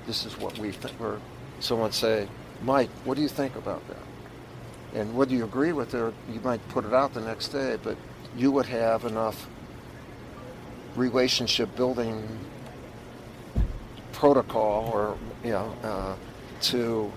this 0.05 0.25
is 0.25 0.37
what 0.37 0.57
we 0.57 0.71
think. 0.71 0.99
Or 1.01 1.19
someone 1.59 1.91
say, 1.91 2.27
Mike, 2.63 2.89
what 3.05 3.15
do 3.15 3.21
you 3.21 3.29
think 3.29 3.55
about 3.55 3.85
that? 3.87 3.97
And 4.99 5.15
whether 5.15 5.33
you 5.33 5.43
agree 5.43 5.73
with 5.73 5.93
it, 5.93 6.13
you 6.31 6.39
might 6.41 6.65
put 6.69 6.85
it 6.85 6.93
out 6.93 7.13
the 7.13 7.21
next 7.21 7.49
day, 7.49 7.77
but 7.81 7.97
you 8.35 8.51
would 8.51 8.67
have 8.67 9.05
enough 9.05 9.47
relationship 10.95 11.75
building 11.75 12.27
protocol 14.11 14.89
or 14.93 15.17
you 15.43 15.51
know 15.51 15.75
uh, 15.83 16.15
to 16.61 17.11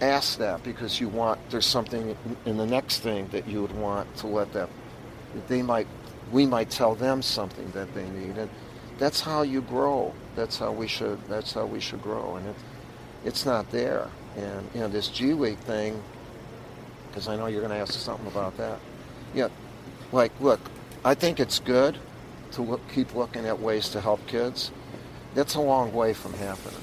ask 0.00 0.38
that 0.38 0.62
because 0.62 1.00
you 1.00 1.08
want 1.08 1.38
there's 1.50 1.66
something 1.66 2.16
in 2.46 2.56
the 2.56 2.66
next 2.66 3.00
thing 3.00 3.26
that 3.28 3.46
you 3.46 3.60
would 3.60 3.76
want 3.76 4.14
to 4.16 4.26
let 4.26 4.52
them 4.52 4.68
they 5.48 5.60
might 5.60 5.86
we 6.32 6.46
might 6.46 6.70
tell 6.70 6.94
them 6.94 7.20
something 7.20 7.70
that 7.72 7.92
they 7.94 8.08
need 8.10 8.36
and 8.38 8.48
that's 8.98 9.20
how 9.20 9.42
you 9.42 9.60
grow 9.62 10.12
that's 10.36 10.58
how 10.58 10.72
we 10.72 10.86
should 10.86 11.18
that's 11.28 11.52
how 11.52 11.66
we 11.66 11.80
should 11.80 12.02
grow 12.02 12.36
and 12.36 12.48
it, 12.48 12.56
it's 13.24 13.44
not 13.44 13.70
there 13.70 14.08
and 14.36 14.68
you 14.74 14.80
know 14.80 14.88
this 14.88 15.08
G 15.08 15.32
League 15.32 15.58
thing 15.58 16.02
because 17.08 17.28
I 17.28 17.36
know 17.36 17.46
you're 17.46 17.60
going 17.60 17.72
to 17.72 17.78
ask 17.78 17.94
something 17.94 18.26
about 18.26 18.56
that 18.56 18.78
yeah 19.34 19.48
like, 20.14 20.32
look, 20.40 20.60
I 21.04 21.14
think 21.14 21.40
it's 21.40 21.58
good 21.58 21.98
to 22.52 22.62
look, 22.62 22.80
keep 22.88 23.14
looking 23.14 23.46
at 23.46 23.58
ways 23.58 23.88
to 23.90 24.00
help 24.00 24.24
kids. 24.28 24.70
That's 25.34 25.56
a 25.56 25.60
long 25.60 25.92
way 25.92 26.14
from 26.14 26.32
happening. 26.34 26.80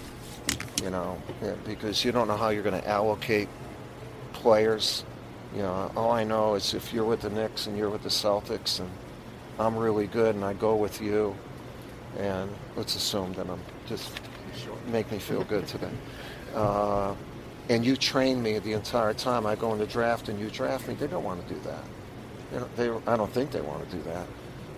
you 0.83 0.89
know, 0.89 1.17
because 1.65 2.03
you 2.03 2.11
don't 2.11 2.27
know 2.27 2.35
how 2.35 2.49
you're 2.49 2.63
going 2.63 2.79
to 2.79 2.87
allocate 2.87 3.47
players. 4.33 5.05
You 5.55 5.61
know, 5.61 5.91
all 5.95 6.11
I 6.11 6.25
know 6.25 6.55
is 6.55 6.73
if 6.73 6.93
you're 6.93 7.05
with 7.05 7.21
the 7.21 7.29
Knicks 7.29 7.67
and 7.67 7.77
you're 7.77 7.89
with 7.89 8.03
the 8.03 8.09
Celtics 8.09 8.81
and 8.81 8.89
I'm 9.57 9.77
really 9.77 10.07
good 10.07 10.35
and 10.35 10.43
I 10.43 10.53
go 10.53 10.75
with 10.75 11.01
you, 11.01 11.35
and 12.17 12.49
let's 12.75 12.95
assume 12.95 13.33
that 13.33 13.49
I'm 13.49 13.59
just 13.87 14.11
make 14.87 15.11
me 15.11 15.19
feel 15.19 15.43
good 15.43 15.67
today. 15.67 15.91
Uh, 16.53 17.15
and 17.69 17.85
you 17.85 17.95
train 17.95 18.41
me 18.41 18.59
the 18.59 18.73
entire 18.73 19.13
time. 19.13 19.45
I 19.45 19.55
go 19.55 19.71
in 19.73 19.79
the 19.79 19.85
draft 19.85 20.29
and 20.29 20.39
you 20.39 20.49
draft 20.49 20.87
me. 20.87 20.93
They 20.95 21.07
don't 21.07 21.23
want 21.23 21.47
to 21.47 21.53
do 21.53 21.59
that. 21.61 21.83
They 22.51 22.59
don't, 22.59 22.75
they, 22.75 23.11
I 23.11 23.15
don't 23.15 23.31
think 23.31 23.51
they 23.51 23.61
want 23.61 23.89
to 23.89 23.95
do 23.95 24.03
that. 24.03 24.27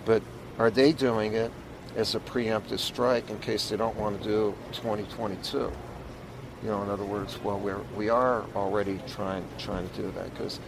But 0.04 0.22
are 0.58 0.70
they 0.70 0.92
doing 0.92 1.34
it 1.34 1.50
as 1.96 2.14
a 2.14 2.20
preemptive 2.20 2.78
strike 2.78 3.30
in 3.30 3.38
case 3.40 3.68
they 3.68 3.76
don't 3.76 3.96
want 3.96 4.22
to 4.22 4.24
do 4.24 4.54
2022? 4.72 5.58
You 5.58 6.70
know, 6.70 6.82
in 6.82 6.88
other 6.88 7.04
words, 7.04 7.38
well, 7.42 7.58
we're, 7.58 7.80
we 7.96 8.08
are 8.08 8.44
already 8.54 9.00
trying 9.08 9.44
trying 9.58 9.88
to 9.88 10.02
do 10.02 10.10
that 10.12 10.32
because, 10.32 10.60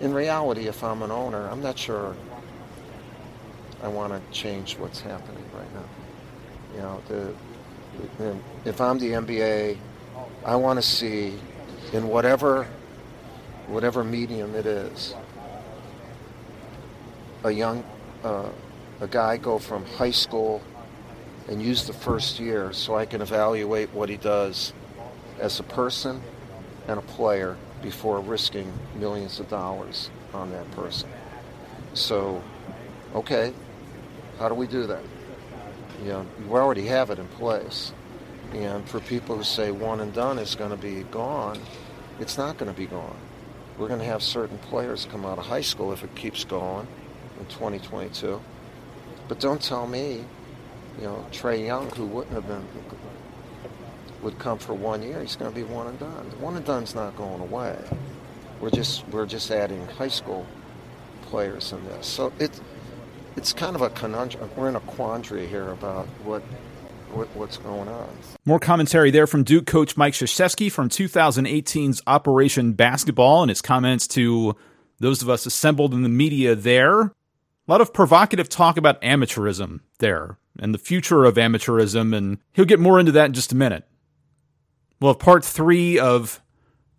in 0.00 0.12
reality, 0.12 0.66
if 0.66 0.82
I'm 0.82 1.02
an 1.02 1.12
owner, 1.12 1.48
I'm 1.48 1.62
not 1.62 1.78
sure 1.78 2.16
I 3.82 3.88
want 3.88 4.12
to 4.12 4.32
change 4.32 4.76
what's 4.78 5.00
happening 5.00 5.44
right 5.54 5.74
now. 5.74 6.03
You 6.74 6.80
know, 6.80 7.02
the, 7.08 7.34
the 8.18 8.36
if 8.64 8.80
I'm 8.80 8.98
the 8.98 9.10
NBA, 9.10 9.78
I 10.44 10.56
want 10.56 10.78
to 10.78 10.82
see 10.86 11.38
in 11.92 12.08
whatever 12.08 12.66
whatever 13.66 14.04
medium 14.04 14.54
it 14.54 14.66
is, 14.66 15.14
a 17.44 17.50
young 17.50 17.84
uh, 18.22 18.48
a 19.00 19.06
guy 19.06 19.36
go 19.36 19.58
from 19.58 19.84
high 19.84 20.10
school 20.10 20.62
and 21.48 21.62
use 21.62 21.86
the 21.86 21.92
first 21.92 22.40
year 22.40 22.72
so 22.72 22.96
I 22.96 23.04
can 23.06 23.20
evaluate 23.20 23.92
what 23.92 24.08
he 24.08 24.16
does 24.16 24.72
as 25.38 25.60
a 25.60 25.62
person 25.62 26.22
and 26.88 26.98
a 26.98 27.02
player 27.02 27.56
before 27.82 28.20
risking 28.20 28.72
millions 28.96 29.40
of 29.40 29.48
dollars 29.48 30.10
on 30.32 30.50
that 30.52 30.70
person. 30.72 31.08
So, 31.92 32.42
okay, 33.14 33.52
how 34.38 34.48
do 34.48 34.54
we 34.54 34.66
do 34.66 34.86
that? 34.86 35.02
You 36.02 36.08
know, 36.08 36.26
we 36.48 36.58
already 36.58 36.86
have 36.86 37.10
it 37.10 37.18
in 37.18 37.28
place. 37.28 37.92
And 38.52 38.88
for 38.88 39.00
people 39.00 39.36
who 39.36 39.44
say 39.44 39.70
one 39.70 40.00
and 40.00 40.12
done 40.12 40.38
is 40.38 40.54
going 40.54 40.70
to 40.70 40.76
be 40.76 41.02
gone, 41.04 41.58
it's 42.20 42.38
not 42.38 42.56
going 42.58 42.72
to 42.72 42.76
be 42.76 42.86
gone. 42.86 43.16
We're 43.78 43.88
going 43.88 44.00
to 44.00 44.06
have 44.06 44.22
certain 44.22 44.58
players 44.58 45.06
come 45.10 45.24
out 45.24 45.38
of 45.38 45.46
high 45.46 45.62
school 45.62 45.92
if 45.92 46.04
it 46.04 46.14
keeps 46.14 46.44
going 46.44 46.86
in 47.40 47.46
2022. 47.46 48.40
But 49.26 49.40
don't 49.40 49.60
tell 49.60 49.86
me, 49.86 50.24
you 50.98 51.04
know, 51.04 51.26
Trae 51.32 51.66
Young, 51.66 51.90
who 51.90 52.06
wouldn't 52.06 52.34
have 52.34 52.46
been, 52.46 52.66
would 54.22 54.38
come 54.38 54.58
for 54.58 54.74
one 54.74 55.02
year. 55.02 55.20
He's 55.20 55.36
going 55.36 55.50
to 55.50 55.54
be 55.54 55.64
one 55.64 55.88
and 55.88 55.98
done. 55.98 56.30
One 56.40 56.56
and 56.56 56.64
done's 56.64 56.94
not 56.94 57.16
going 57.16 57.40
away. 57.40 57.76
We're 58.60 58.70
just 58.70 59.06
we're 59.08 59.26
just 59.26 59.50
adding 59.50 59.84
high 59.88 60.08
school 60.08 60.46
players 61.22 61.72
in 61.72 61.84
this. 61.86 62.06
So 62.06 62.32
it 62.38 62.58
it's 63.36 63.52
kind 63.52 63.74
of 63.76 63.82
a 63.82 63.90
conundrum. 63.90 64.50
We're 64.56 64.68
in 64.68 64.76
a 64.76 64.80
quandary 64.80 65.46
here 65.46 65.70
about 65.70 66.06
what 66.24 66.42
what's 67.34 67.58
going 67.58 67.88
on. 67.88 68.08
More 68.44 68.58
commentary 68.58 69.12
there 69.12 69.28
from 69.28 69.44
Duke 69.44 69.66
coach 69.66 69.96
Mike 69.96 70.14
Krzyzewski 70.14 70.70
from 70.70 70.88
2018's 70.88 72.02
Operation 72.08 72.72
Basketball 72.72 73.42
and 73.42 73.50
his 73.50 73.62
comments 73.62 74.08
to 74.08 74.56
those 74.98 75.22
of 75.22 75.30
us 75.30 75.46
assembled 75.46 75.94
in 75.94 76.02
the 76.02 76.08
media 76.08 76.56
there. 76.56 77.02
A 77.02 77.12
lot 77.68 77.80
of 77.80 77.92
provocative 77.92 78.48
talk 78.48 78.76
about 78.76 79.00
amateurism 79.00 79.80
there 79.98 80.38
and 80.58 80.74
the 80.74 80.78
future 80.78 81.24
of 81.24 81.36
amateurism, 81.36 82.14
and 82.14 82.38
he'll 82.52 82.64
get 82.64 82.80
more 82.80 82.98
into 82.98 83.12
that 83.12 83.26
in 83.26 83.32
just 83.32 83.52
a 83.52 83.56
minute. 83.56 83.84
We'll 85.00 85.12
have 85.12 85.20
part 85.20 85.44
three 85.44 85.98
of 85.98 86.42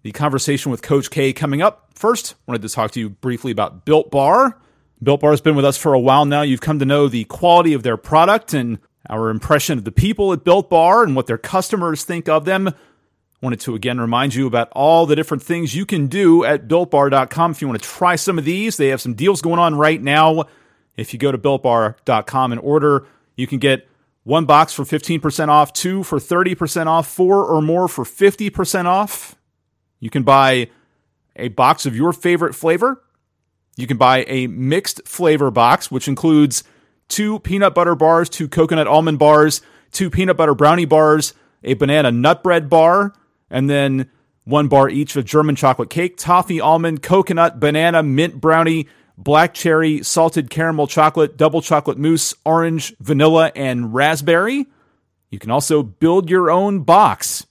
the 0.04 0.12
conversation 0.12 0.72
with 0.72 0.82
Coach 0.82 1.10
K 1.10 1.34
coming 1.34 1.62
up. 1.62 1.90
First, 1.94 2.36
wanted 2.48 2.62
to 2.62 2.70
talk 2.70 2.92
to 2.92 3.00
you 3.00 3.10
briefly 3.10 3.52
about 3.52 3.86
Built 3.86 4.12
Bar. 4.12 4.60
Built 5.04 5.22
Bar 5.22 5.32
has 5.32 5.42
been 5.42 5.56
with 5.56 5.66
us 5.66 5.78
for 5.78 5.94
a 5.94 6.00
while 6.00 6.26
now. 6.26 6.42
You've 6.42 6.62
come 6.62 6.80
to 6.80 6.86
know 6.86 7.08
the 7.08 7.26
quality 7.26 7.74
of 7.74 7.84
their 7.84 7.98
product 7.98 8.54
and 8.54 8.80
our 9.10 9.30
impression 9.30 9.78
of 9.78 9.84
the 9.84 9.92
people 9.92 10.34
at 10.34 10.44
Built 10.44 10.70
Bar 10.70 11.04
and 11.04 11.16
what 11.16 11.28
their 11.28 11.38
customers 11.38 12.04
think 12.04 12.28
of 12.28 12.46
them. 12.46 12.74
Wanted 13.42 13.60
to 13.62 13.76
again 13.76 14.00
remind 14.00 14.34
you 14.34 14.48
about 14.48 14.70
all 14.72 15.06
the 15.06 15.16
different 15.16 15.44
things 15.44 15.76
you 15.76 15.86
can 15.86 16.08
do 16.08 16.44
at 16.44 16.68
builtbar.com. 16.68 17.52
If 17.52 17.62
you 17.62 17.68
want 17.68 17.82
to 17.82 17.88
try 17.88 18.16
some 18.16 18.40
of 18.40 18.46
these, 18.46 18.78
they 18.78 18.88
have 18.88 19.02
some 19.02 19.14
deals 19.14 19.42
going 19.42 19.60
on 19.60 19.76
right 19.76 20.02
now. 20.02 20.46
If 20.98 21.14
you 21.14 21.20
go 21.20 21.32
to 21.32 21.38
builtbar.com 21.38 22.52
and 22.54 22.62
order, 22.62 23.06
you 23.36 23.46
can 23.46 23.60
get 23.60 23.88
one 24.24 24.46
box 24.46 24.74
for 24.74 24.84
15% 24.84 25.50
off, 25.50 25.74
two 25.74 26.02
for 26.02 26.18
30% 26.18 26.88
off, 26.88 27.08
four 27.08 27.46
or 27.46 27.62
more 27.62 27.88
for 27.88 28.04
50% 28.04 28.86
off. 28.86 29.36
You 30.00 30.10
can 30.10 30.24
buy 30.24 30.70
a 31.36 31.50
box 31.50 31.86
of 31.86 31.96
your 31.96 32.14
favorite 32.14 32.56
flavor. 32.56 33.04
You 33.76 33.88
can 33.88 33.98
buy 33.98 34.24
a 34.28 34.48
mixed 34.48 35.08
flavor 35.08 35.52
box, 35.52 35.92
which 35.92 36.08
includes 36.08 36.64
two 37.08 37.40
peanut 37.40 37.76
butter 37.76 37.96
bars, 37.96 38.30
two 38.30 38.48
coconut 38.48 38.88
almond 38.88 39.20
bars, 39.20 39.62
two 39.92 40.10
peanut 40.10 40.38
butter 40.38 40.56
brownie 40.56 40.86
bars, 40.86 41.34
a 41.64 41.74
banana 41.74 42.12
nut 42.12 42.44
bread 42.44 42.70
bar, 42.70 43.14
and 43.50 43.70
then 43.70 44.10
one 44.46 44.68
bar 44.68 44.90
each 44.90 45.16
of 45.16 45.26
German 45.26 45.56
chocolate 45.56 45.90
cake, 45.90 46.18
toffee 46.18 46.62
almond, 46.62 47.02
coconut, 47.02 47.60
banana, 47.60 48.04
mint 48.04 48.40
brownie, 48.40 48.88
black 49.18 49.54
cherry, 49.54 50.04
salted 50.04 50.50
caramel 50.50 50.88
chocolate, 50.88 51.36
double 51.38 51.62
chocolate 51.62 51.98
mousse, 51.98 52.34
orange, 52.46 52.96
vanilla, 53.00 53.52
and 53.56 53.94
raspberry. 53.94 54.68
You 55.30 55.40
can 55.40 55.52
also 55.52 55.84
build 55.84 56.30
your 56.30 56.50
own 56.50 56.82
box. 56.82 57.46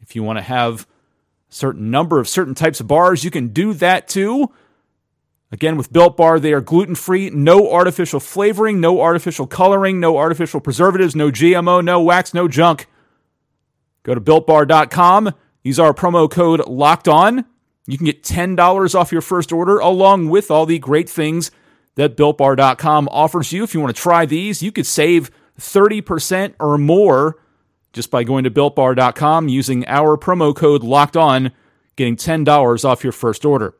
If 0.00 0.14
you 0.14 0.22
want 0.22 0.38
to 0.38 0.42
have 0.42 0.82
a 1.50 1.54
certain 1.54 1.90
number 1.90 2.20
of 2.20 2.28
certain 2.28 2.54
types 2.54 2.78
of 2.80 2.86
bars, 2.86 3.24
you 3.24 3.30
can 3.30 3.48
do 3.48 3.72
that 3.74 4.06
too. 4.06 4.52
Again, 5.54 5.76
with 5.76 5.92
Built 5.92 6.16
Bar, 6.16 6.40
they 6.40 6.52
are 6.52 6.60
gluten 6.60 6.96
free, 6.96 7.30
no 7.30 7.70
artificial 7.70 8.18
flavoring, 8.18 8.80
no 8.80 9.00
artificial 9.00 9.46
coloring, 9.46 10.00
no 10.00 10.18
artificial 10.18 10.60
preservatives, 10.60 11.14
no 11.14 11.30
GMO, 11.30 11.82
no 11.82 12.02
wax, 12.02 12.34
no 12.34 12.48
junk. 12.48 12.88
Go 14.02 14.16
to 14.16 14.20
builtbar.com, 14.20 15.32
use 15.62 15.78
our 15.78 15.94
promo 15.94 16.28
code 16.28 16.66
locked 16.66 17.06
on. 17.06 17.44
You 17.86 17.96
can 17.96 18.04
get 18.04 18.24
$10 18.24 18.94
off 18.96 19.12
your 19.12 19.20
first 19.20 19.52
order 19.52 19.78
along 19.78 20.28
with 20.28 20.50
all 20.50 20.66
the 20.66 20.80
great 20.80 21.08
things 21.08 21.52
that 21.94 22.16
builtbar.com 22.16 23.08
offers 23.12 23.52
you. 23.52 23.62
If 23.62 23.74
you 23.74 23.80
want 23.80 23.94
to 23.94 24.02
try 24.02 24.26
these, 24.26 24.60
you 24.60 24.72
could 24.72 24.86
save 24.86 25.30
30% 25.60 26.54
or 26.58 26.78
more 26.78 27.38
just 27.92 28.10
by 28.10 28.24
going 28.24 28.42
to 28.42 28.50
builtbar.com 28.50 29.48
using 29.48 29.86
our 29.86 30.16
promo 30.16 30.52
code 30.52 30.82
locked 30.82 31.16
on, 31.16 31.52
getting 31.94 32.16
$10 32.16 32.84
off 32.84 33.04
your 33.04 33.12
first 33.12 33.44
order. 33.44 33.76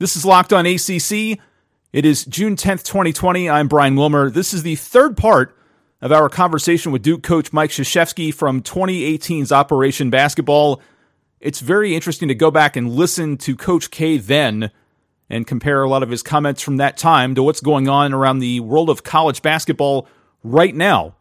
This 0.00 0.14
is 0.14 0.24
Locked 0.24 0.52
on 0.52 0.64
ACC. 0.64 1.40
It 1.92 2.04
is 2.04 2.24
June 2.24 2.54
10th, 2.54 2.84
2020. 2.84 3.50
I'm 3.50 3.66
Brian 3.66 3.96
Wilmer. 3.96 4.30
This 4.30 4.54
is 4.54 4.62
the 4.62 4.76
third 4.76 5.16
part 5.16 5.56
of 6.00 6.12
our 6.12 6.28
conversation 6.28 6.92
with 6.92 7.02
Duke 7.02 7.24
coach 7.24 7.52
Mike 7.52 7.70
Krzyzewski 7.70 8.32
from 8.32 8.62
2018's 8.62 9.50
Operation 9.50 10.08
Basketball. 10.08 10.80
It's 11.40 11.58
very 11.58 11.96
interesting 11.96 12.28
to 12.28 12.36
go 12.36 12.52
back 12.52 12.76
and 12.76 12.92
listen 12.92 13.38
to 13.38 13.56
Coach 13.56 13.90
K 13.90 14.18
then 14.18 14.70
and 15.28 15.48
compare 15.48 15.82
a 15.82 15.88
lot 15.88 16.04
of 16.04 16.10
his 16.10 16.22
comments 16.22 16.62
from 16.62 16.76
that 16.76 16.96
time 16.96 17.34
to 17.34 17.42
what's 17.42 17.60
going 17.60 17.88
on 17.88 18.14
around 18.14 18.38
the 18.38 18.60
world 18.60 18.90
of 18.90 19.02
college 19.02 19.42
basketball 19.42 20.06
right 20.44 20.76
now. 20.76 21.16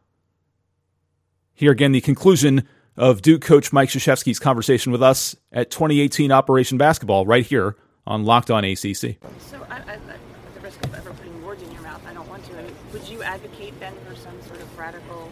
Here 1.56 1.72
again, 1.72 1.94
the 1.94 2.02
conclusion 2.02 2.68
of 2.96 3.24
Duke 3.24 3.42
coach 3.42 3.74
Mike 3.74 3.90
Krzyzewski's 3.90 4.38
conversation 4.38 4.92
with 4.92 5.02
us 5.02 5.36
at 5.52 5.72
2018 5.72 6.32
Operation 6.32 6.78
Basketball 6.78 7.26
right 7.26 7.44
here 7.44 7.76
on 8.08 8.24
Locked 8.24 8.50
On 8.50 8.64
ACC. 8.64 8.78
So, 9.40 9.66
I, 9.70 9.76
I, 9.76 9.94
at 9.94 10.00
the 10.56 10.62
risk 10.62 10.82
of 10.86 10.96
ever 10.96 11.12
putting 11.12 11.44
words 11.46 11.62
in 11.62 11.72
your 11.74 11.82
mouth, 11.82 12.02
I 12.08 12.14
don't 12.14 12.28
want 12.30 12.46
to. 12.46 12.58
I 12.58 12.64
mean, 12.64 12.76
would 12.94 13.08
you 13.08 13.22
advocate 13.22 13.78
then 13.80 13.94
for 14.08 14.16
some 14.16 14.42
sort 14.44 14.62
of 14.62 14.80
radical 14.80 15.30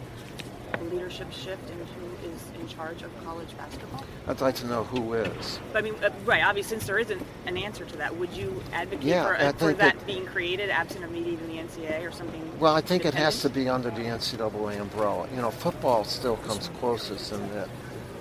leadership 0.92 1.32
shift 1.32 1.62
in 1.70 1.78
who 1.78 2.28
is 2.30 2.42
in 2.60 2.68
charge 2.68 3.00
of 3.02 3.10
college 3.24 3.56
basketball? 3.56 4.04
I'd 4.28 4.42
like 4.42 4.56
to 4.56 4.66
know 4.66 4.84
who 4.84 5.14
is. 5.14 5.58
But, 5.72 5.78
I 5.78 5.80
mean, 5.90 5.94
uh, 6.04 6.10
right, 6.26 6.44
obviously, 6.44 6.76
since 6.76 6.86
there 6.86 6.98
isn't 6.98 7.22
an 7.46 7.56
answer 7.56 7.86
to 7.86 7.96
that, 7.96 8.14
would 8.16 8.30
you 8.32 8.62
advocate 8.74 9.06
Yeah, 9.06 9.24
for, 9.24 9.36
uh, 9.36 9.52
for 9.52 9.72
that 9.72 9.94
that- 9.96 10.06
being 10.06 10.26
created, 10.26 10.68
absent 10.68 11.02
of 11.02 11.10
maybe 11.10 11.30
even 11.30 11.48
the 11.48 11.58
NCAA 11.58 12.06
or 12.06 12.12
something? 12.12 12.42
Well, 12.60 12.74
I 12.74 12.82
think 12.82 13.06
it 13.06 13.14
has 13.14 13.40
to 13.40 13.48
be 13.48 13.70
under 13.70 13.90
the 13.90 14.02
NCAA 14.02 14.78
umbrella. 14.78 15.28
You 15.34 15.40
know, 15.40 15.50
football 15.50 16.04
still 16.04 16.36
comes 16.38 16.68
closest 16.78 17.32
in 17.32 17.40
that 17.54 17.68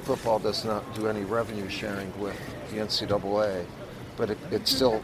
football 0.04 0.40
does 0.40 0.64
not 0.64 0.94
do 0.96 1.08
any 1.08 1.24
revenue 1.26 1.68
sharing 1.68 2.18
with 2.20 2.40
the 2.72 2.78
NCAA, 2.78 3.66
but 4.18 4.30
it, 4.30 4.38
it 4.52 4.68
still 4.68 5.02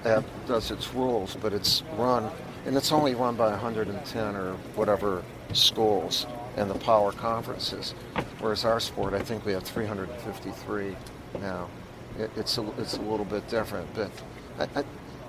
does 0.47 0.71
its 0.71 0.93
rules, 0.93 1.35
but 1.41 1.53
it's 1.53 1.83
run, 1.97 2.29
and 2.65 2.75
it's 2.77 2.91
only 2.91 3.15
run 3.15 3.35
by 3.35 3.49
110 3.49 4.35
or 4.35 4.53
whatever 4.75 5.23
schools 5.53 6.27
and 6.57 6.69
the 6.69 6.79
power 6.79 7.11
conferences. 7.11 7.93
Whereas 8.39 8.65
our 8.65 8.79
sport, 8.79 9.13
I 9.13 9.19
think 9.21 9.45
we 9.45 9.51
have 9.53 9.63
353 9.63 10.95
now. 11.39 11.69
It, 12.17 12.29
it's, 12.35 12.57
a, 12.57 12.67
it's 12.79 12.97
a 12.97 13.01
little 13.01 13.25
bit 13.25 13.47
different, 13.49 13.87
but, 13.93 14.11
I, 14.59 14.79
I, 14.79 14.83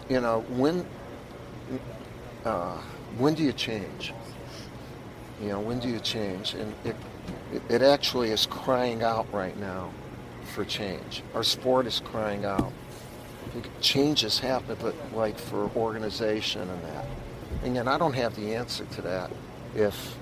you 0.09 0.21
know, 0.21 0.41
when 0.51 0.85
uh, 2.45 2.77
when 3.19 3.35
do 3.35 3.43
you 3.43 3.53
change? 3.53 4.13
You 5.41 5.49
know, 5.49 5.61
when 5.61 5.79
do 5.79 5.89
you 5.89 6.01
change? 6.01 6.55
And 6.55 6.75
it, 6.85 6.97
it 7.69 7.83
actually 7.83 8.31
is 8.31 8.47
crying 8.47 9.03
out 9.03 9.33
right 9.33 9.57
now 9.59 9.91
for 10.55 10.65
change. 10.65 11.23
Our 11.35 11.43
sport 11.43 11.87
is 11.87 12.01
crying 12.01 12.45
out. 12.45 12.73
Change 13.81 14.23
happen, 14.39 14.77
but 14.81 14.95
like 15.15 15.39
for 15.39 15.71
organization 15.77 16.63
and 16.63 16.83
that. 16.85 17.07
And 17.65 17.75
yet 17.75 17.89
I 17.89 17.99
don't 17.99 18.15
have 18.15 18.35
the 18.37 18.55
answer 18.55 18.85
to 18.85 19.03
that. 19.03 19.31
If 19.75 20.17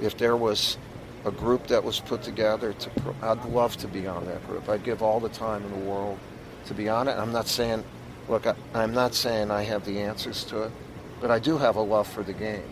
if 0.00 0.16
there 0.16 0.36
was 0.36 0.78
a 1.24 1.30
group 1.30 1.68
that 1.68 1.84
was 1.84 2.00
put 2.00 2.22
together 2.22 2.72
to 2.72 2.90
I'd 3.22 3.44
love 3.46 3.76
to 3.78 3.88
be 3.88 4.06
on 4.06 4.26
that 4.26 4.46
group. 4.46 4.68
I'd 4.68 4.82
give 4.82 5.02
all 5.02 5.20
the 5.20 5.28
time 5.28 5.62
in 5.64 5.70
the 5.70 5.90
world 5.90 6.18
to 6.66 6.74
be 6.74 6.88
on 6.88 7.08
it. 7.08 7.12
I'm 7.12 7.32
not 7.32 7.46
saying 7.46 7.84
look, 8.28 8.46
I, 8.46 8.54
I'm 8.74 8.92
not 8.92 9.14
saying 9.14 9.50
I 9.50 9.62
have 9.62 9.84
the 9.84 10.00
answers 10.00 10.44
to 10.44 10.62
it, 10.64 10.72
but 11.20 11.30
I 11.30 11.38
do 11.38 11.58
have 11.58 11.76
a 11.76 11.80
love 11.80 12.08
for 12.08 12.22
the 12.22 12.32
game 12.32 12.68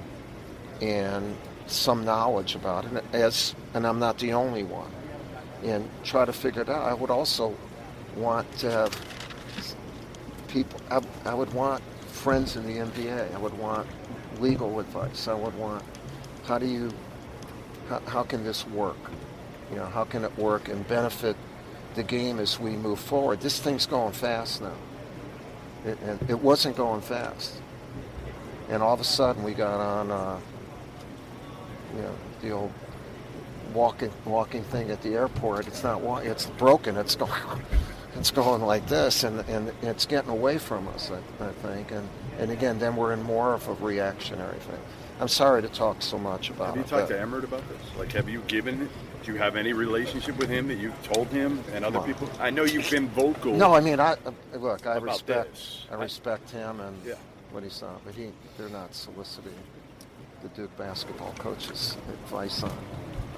and 0.80 1.36
some 1.66 2.04
knowledge 2.04 2.54
about 2.54 2.84
it 2.86 3.04
as 3.12 3.54
and 3.74 3.86
I'm 3.86 3.98
not 3.98 4.18
the 4.18 4.32
only 4.32 4.64
one. 4.64 4.90
And 5.62 5.88
try 6.04 6.24
to 6.24 6.32
figure 6.32 6.62
it 6.62 6.68
out. 6.68 6.82
I 6.82 6.94
would 6.94 7.10
also 7.10 7.54
want 8.16 8.50
to 8.58 8.70
have 8.70 9.19
people 10.50 10.80
I, 10.90 11.00
I 11.24 11.34
would 11.34 11.52
want 11.52 11.82
friends 12.06 12.56
in 12.56 12.66
the 12.66 12.78
NBA. 12.78 13.34
I 13.34 13.38
would 13.38 13.56
want 13.58 13.86
legal 14.40 14.80
advice. 14.80 15.28
I 15.28 15.34
would 15.34 15.54
want 15.56 15.84
how 16.44 16.58
do 16.58 16.66
you 16.66 16.90
how, 17.88 18.00
how 18.00 18.22
can 18.22 18.44
this 18.44 18.66
work? 18.68 18.98
You 19.70 19.76
know, 19.76 19.86
how 19.86 20.04
can 20.04 20.24
it 20.24 20.36
work 20.36 20.68
and 20.68 20.86
benefit 20.88 21.36
the 21.94 22.02
game 22.02 22.38
as 22.38 22.58
we 22.58 22.70
move 22.70 22.98
forward? 22.98 23.40
This 23.40 23.60
thing's 23.60 23.86
going 23.86 24.12
fast 24.12 24.62
now. 24.62 24.74
It, 25.84 25.98
and 26.02 26.30
it 26.30 26.40
wasn't 26.40 26.76
going 26.76 27.00
fast. 27.00 27.60
And 28.68 28.82
all 28.82 28.94
of 28.94 29.00
a 29.00 29.04
sudden 29.04 29.42
we 29.42 29.54
got 29.54 29.80
on, 29.80 30.10
uh, 30.10 30.40
you 31.96 32.02
know, 32.02 32.14
the 32.42 32.50
old 32.50 32.72
walking 33.74 34.10
walking 34.24 34.64
thing 34.64 34.90
at 34.90 35.02
the 35.02 35.14
airport. 35.14 35.66
It's 35.66 35.82
not 35.82 36.00
walking. 36.00 36.30
It's 36.30 36.46
broken. 36.46 36.96
It's 36.96 37.14
going. 37.14 37.32
It's 38.16 38.30
going 38.30 38.62
like 38.62 38.86
this, 38.88 39.24
and, 39.24 39.40
and 39.48 39.72
it's 39.82 40.04
getting 40.06 40.30
away 40.30 40.58
from 40.58 40.88
us. 40.88 41.10
I, 41.10 41.44
I 41.44 41.52
think, 41.52 41.90
and 41.92 42.08
and 42.38 42.50
again, 42.50 42.78
then 42.78 42.96
we're 42.96 43.12
in 43.12 43.22
more 43.22 43.54
of 43.54 43.68
a 43.68 43.74
reactionary 43.74 44.58
thing. 44.58 44.78
I'm 45.20 45.28
sorry 45.28 45.60
to 45.62 45.68
talk 45.68 46.00
so 46.02 46.18
much 46.18 46.48
about 46.50 46.68
Have 46.68 46.76
you 46.76 46.82
it. 46.82 46.88
talked 46.88 47.08
to 47.08 47.20
Emmert 47.20 47.44
about 47.44 47.62
this? 47.68 47.78
Like, 47.98 48.12
have 48.12 48.28
you 48.28 48.40
given? 48.46 48.88
Do 49.22 49.32
you 49.32 49.38
have 49.38 49.54
any 49.56 49.74
relationship 49.74 50.38
with 50.38 50.48
him 50.48 50.66
that 50.68 50.78
you've 50.78 51.00
told 51.02 51.28
him 51.28 51.62
and 51.74 51.84
other 51.84 52.00
people? 52.00 52.28
I 52.40 52.48
know 52.50 52.64
you've 52.64 52.90
been 52.90 53.08
vocal. 53.08 53.52
No, 53.54 53.74
I 53.74 53.80
mean, 53.80 54.00
I 54.00 54.12
uh, 54.24 54.32
look. 54.54 54.86
I 54.86 54.96
respect. 54.96 55.52
this. 55.52 55.86
I 55.90 55.94
respect 55.96 56.50
him 56.50 56.80
and 56.80 56.96
Yeah. 57.06 57.14
what 57.52 57.62
he's 57.62 57.82
on, 57.82 58.00
but 58.04 58.14
he 58.14 58.30
they're 58.58 58.70
not 58.70 58.94
soliciting 58.94 59.52
the 60.42 60.48
Duke 60.48 60.74
basketball 60.78 61.34
coaches' 61.38 61.96
advice 62.08 62.62
on 62.62 62.72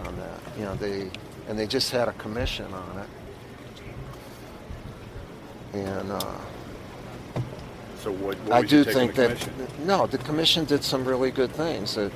on 0.07 0.17
that. 0.19 0.41
You 0.57 0.65
know, 0.65 0.75
they 0.77 1.11
and 1.49 1.59
they 1.59 1.67
just 1.67 1.91
had 1.91 2.07
a 2.09 2.13
commission 2.15 2.73
on 2.73 2.99
it, 2.99 3.09
and 5.73 6.13
uh, 6.13 6.35
So 7.99 8.13
what? 8.13 8.37
what 8.41 8.53
I 8.53 8.63
do 8.63 8.77
your 8.77 8.85
take 8.85 8.97
on 8.97 9.01
think 9.13 9.15
the 9.15 9.29
that 9.29 9.79
no, 9.81 10.07
the 10.07 10.19
commission 10.19 10.65
did 10.65 10.85
some 10.85 11.05
really 11.05 11.31
good 11.31 11.53
things. 11.53 11.95
That 11.95 12.13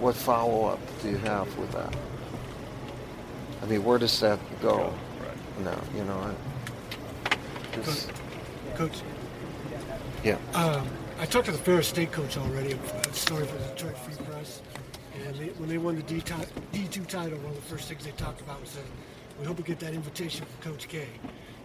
what 0.00 0.14
follow 0.14 0.66
up 0.66 0.80
do 1.02 1.10
you 1.10 1.16
have 1.18 1.56
with 1.58 1.70
that? 1.72 1.94
I 3.62 3.66
mean, 3.66 3.82
where 3.84 3.98
does 3.98 4.20
that 4.20 4.38
go? 4.60 4.92
Right. 5.20 5.64
No, 5.64 5.80
you 5.96 6.04
know. 6.04 6.18
I, 6.18 7.78
it's- 7.78 8.08
Coach, 8.76 9.02
yeah. 10.24 10.36
um, 10.52 10.88
I 11.20 11.26
talked 11.26 11.46
to 11.46 11.52
the 11.52 11.58
Ferris 11.58 11.86
State 11.86 12.10
coach 12.10 12.36
already, 12.36 12.72
a 12.72 13.12
story 13.12 13.46
for 13.46 13.56
the 13.56 13.68
Detroit 13.68 13.96
Free 13.98 14.16
Press. 14.26 14.62
And 15.24 15.36
they, 15.36 15.46
when 15.58 15.68
they 15.68 15.78
won 15.78 15.94
the 15.94 16.02
D 16.02 16.16
D2 16.20 17.06
title, 17.06 17.38
one 17.38 17.50
of 17.50 17.54
the 17.54 17.62
first 17.62 17.86
things 17.88 18.04
they 18.04 18.10
talked 18.12 18.40
about 18.40 18.60
was 18.60 18.72
that 18.72 18.82
we 19.38 19.46
hope 19.46 19.58
we 19.58 19.62
get 19.62 19.78
that 19.78 19.94
invitation 19.94 20.44
from 20.44 20.72
Coach 20.72 20.88
K. 20.88 21.06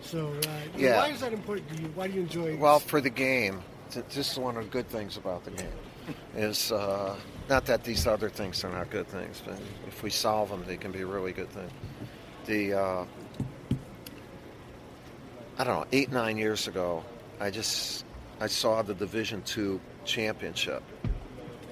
So, 0.02 0.28
uh, 0.28 0.50
Yeah. 0.78 0.98
why 0.98 1.08
is 1.10 1.20
that 1.22 1.34
important 1.34 1.70
to 1.70 1.76
you? 1.82 1.90
Why 1.96 2.08
do 2.08 2.14
you 2.14 2.22
enjoy 2.22 2.58
Well, 2.58 2.80
for 2.80 3.02
the 3.02 3.10
game, 3.10 3.62
th- 3.92 4.06
this 4.10 4.32
is 4.32 4.38
one 4.38 4.58
of 4.58 4.64
the 4.64 4.70
good 4.70 4.90
things 4.90 5.18
about 5.18 5.44
the 5.46 5.52
game. 5.52 5.68
Is 6.36 6.72
uh, 6.72 7.16
not 7.50 7.66
that 7.68 7.84
these 7.84 8.08
other 8.08 8.30
things 8.30 8.64
are 8.64 8.72
not 8.72 8.90
good 8.90 9.08
things, 9.08 9.44
but 9.46 9.60
if 9.88 10.02
we 10.02 10.10
solve 10.10 10.50
them, 10.50 10.64
they 10.66 10.78
can 10.78 10.92
be 10.92 11.04
really 11.04 11.34
good 11.34 11.50
things. 11.50 11.72
The 12.46 12.74
uh, 12.74 13.06
I 15.60 15.64
don't 15.64 15.80
know, 15.82 15.86
eight 15.92 16.12
nine 16.12 16.38
years 16.38 16.68
ago, 16.68 17.04
I 17.40 17.52
just 17.52 18.06
I 18.40 18.48
saw 18.48 18.82
the 18.82 18.94
Division 18.96 19.42
two 19.44 19.80
championship 20.06 20.82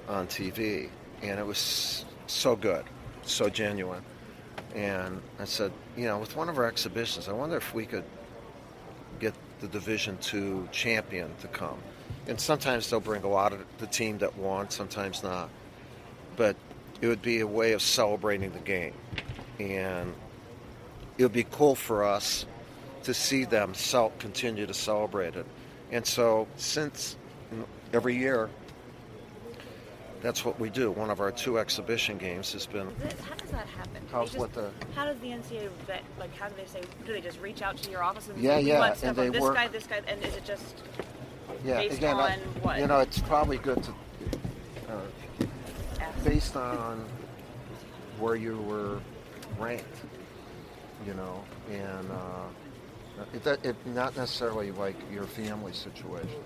on 0.08 0.28
TV, 0.28 0.90
and 1.24 1.40
it 1.40 1.46
was 1.46 2.06
so 2.28 2.56
good, 2.56 2.84
so 3.24 3.50
genuine. 3.50 4.04
And 4.76 5.22
I 5.40 5.46
said, 5.46 5.72
you 5.96 6.06
know, 6.06 6.20
with 6.20 6.36
one 6.36 6.50
of 6.50 6.58
our 6.58 6.66
exhibitions, 6.66 7.28
I 7.28 7.32
wonder 7.32 7.58
if 7.58 7.74
we 7.74 7.86
could 7.86 8.04
the 9.60 9.68
Division 9.68 10.18
two 10.18 10.68
champion 10.72 11.32
to 11.42 11.48
come. 11.48 11.78
And 12.28 12.40
sometimes 12.40 12.90
they'll 12.90 13.00
bring 13.00 13.24
a 13.24 13.30
lot 13.30 13.54
of 13.54 13.64
the 13.78 13.88
team 13.88 14.18
that 14.20 14.38
won, 14.38 14.70
sometimes 14.70 15.24
not. 15.24 15.50
But 16.36 16.56
it 17.02 17.08
would 17.08 17.22
be 17.22 17.40
a 17.40 17.48
way 17.48 17.74
of 17.74 17.82
celebrating 17.82 18.52
the 18.52 18.60
game. 18.60 18.94
And 19.60 20.14
it 21.18 21.24
would 21.24 21.34
be 21.34 21.46
cool 21.50 21.76
for 21.76 22.04
us 22.04 22.46
to 23.04 23.14
see 23.14 23.46
them 23.46 23.74
continue 24.20 24.66
to 24.66 24.74
celebrate 24.74 25.36
it. 25.36 25.46
And 25.92 26.06
so, 26.06 26.48
since 26.58 27.16
every 27.94 28.18
year, 28.18 28.50
that's 30.22 30.44
what 30.44 30.60
we 30.60 30.70
do. 30.70 30.92
One 30.92 31.10
of 31.10 31.20
our 31.22 31.32
two 31.32 31.60
exhibition 31.60 32.18
games 32.18 32.52
has 32.54 32.66
been 32.66 32.88
How 32.88 33.36
does 33.36 33.52
that 33.52 33.68
happen? 33.68 34.02
How's 34.12 34.30
just- 34.30 34.40
what 34.40 34.54
the- 34.54 34.72
How 34.96 35.06
does 35.06 35.20
the 35.20 35.32
NCAA 35.32 35.70
vet? 35.86 36.04
Like, 36.20 36.36
how 36.36 36.48
do 36.50 36.56
they 36.58 36.66
say? 36.66 36.82
Do 37.06 37.14
they 37.14 37.22
just 37.22 37.40
reach 37.40 37.62
out 37.62 37.78
to 37.78 37.92
your 37.92 38.04
office 38.04 38.28
and 38.28 38.38
Yeah, 38.40 38.58
say, 38.58 38.62
yeah, 38.64 38.96
and 39.04 39.16
they 39.16 39.30
this 39.30 39.42
work- 39.42 39.56
guy, 39.56 39.68
this 39.68 39.86
guy, 39.88 40.02
and 40.08 40.24
is 40.24 40.36
it 40.36 40.46
just 40.46 40.84
yeah. 41.64 41.78
based 41.78 41.98
again, 41.98 42.16
I- 42.16 42.38
what? 42.62 42.80
you 42.80 42.88
know, 42.88 43.00
it's 43.00 43.20
probably 43.20 43.58
good 43.58 43.82
to 43.84 43.92
uh, 44.90 45.46
based 46.24 46.56
on 46.56 47.06
where 48.20 48.36
you 48.36 48.58
were 48.62 49.00
ranked, 49.60 49.98
you 51.06 51.14
know, 51.14 51.44
and 51.72 52.12
uh, 52.12 53.24
it, 53.52 53.66
it 53.66 53.76
not 53.88 54.16
necessarily 54.16 54.72
like 54.72 54.96
your 55.12 55.26
family 55.26 55.74
situation. 55.74 56.42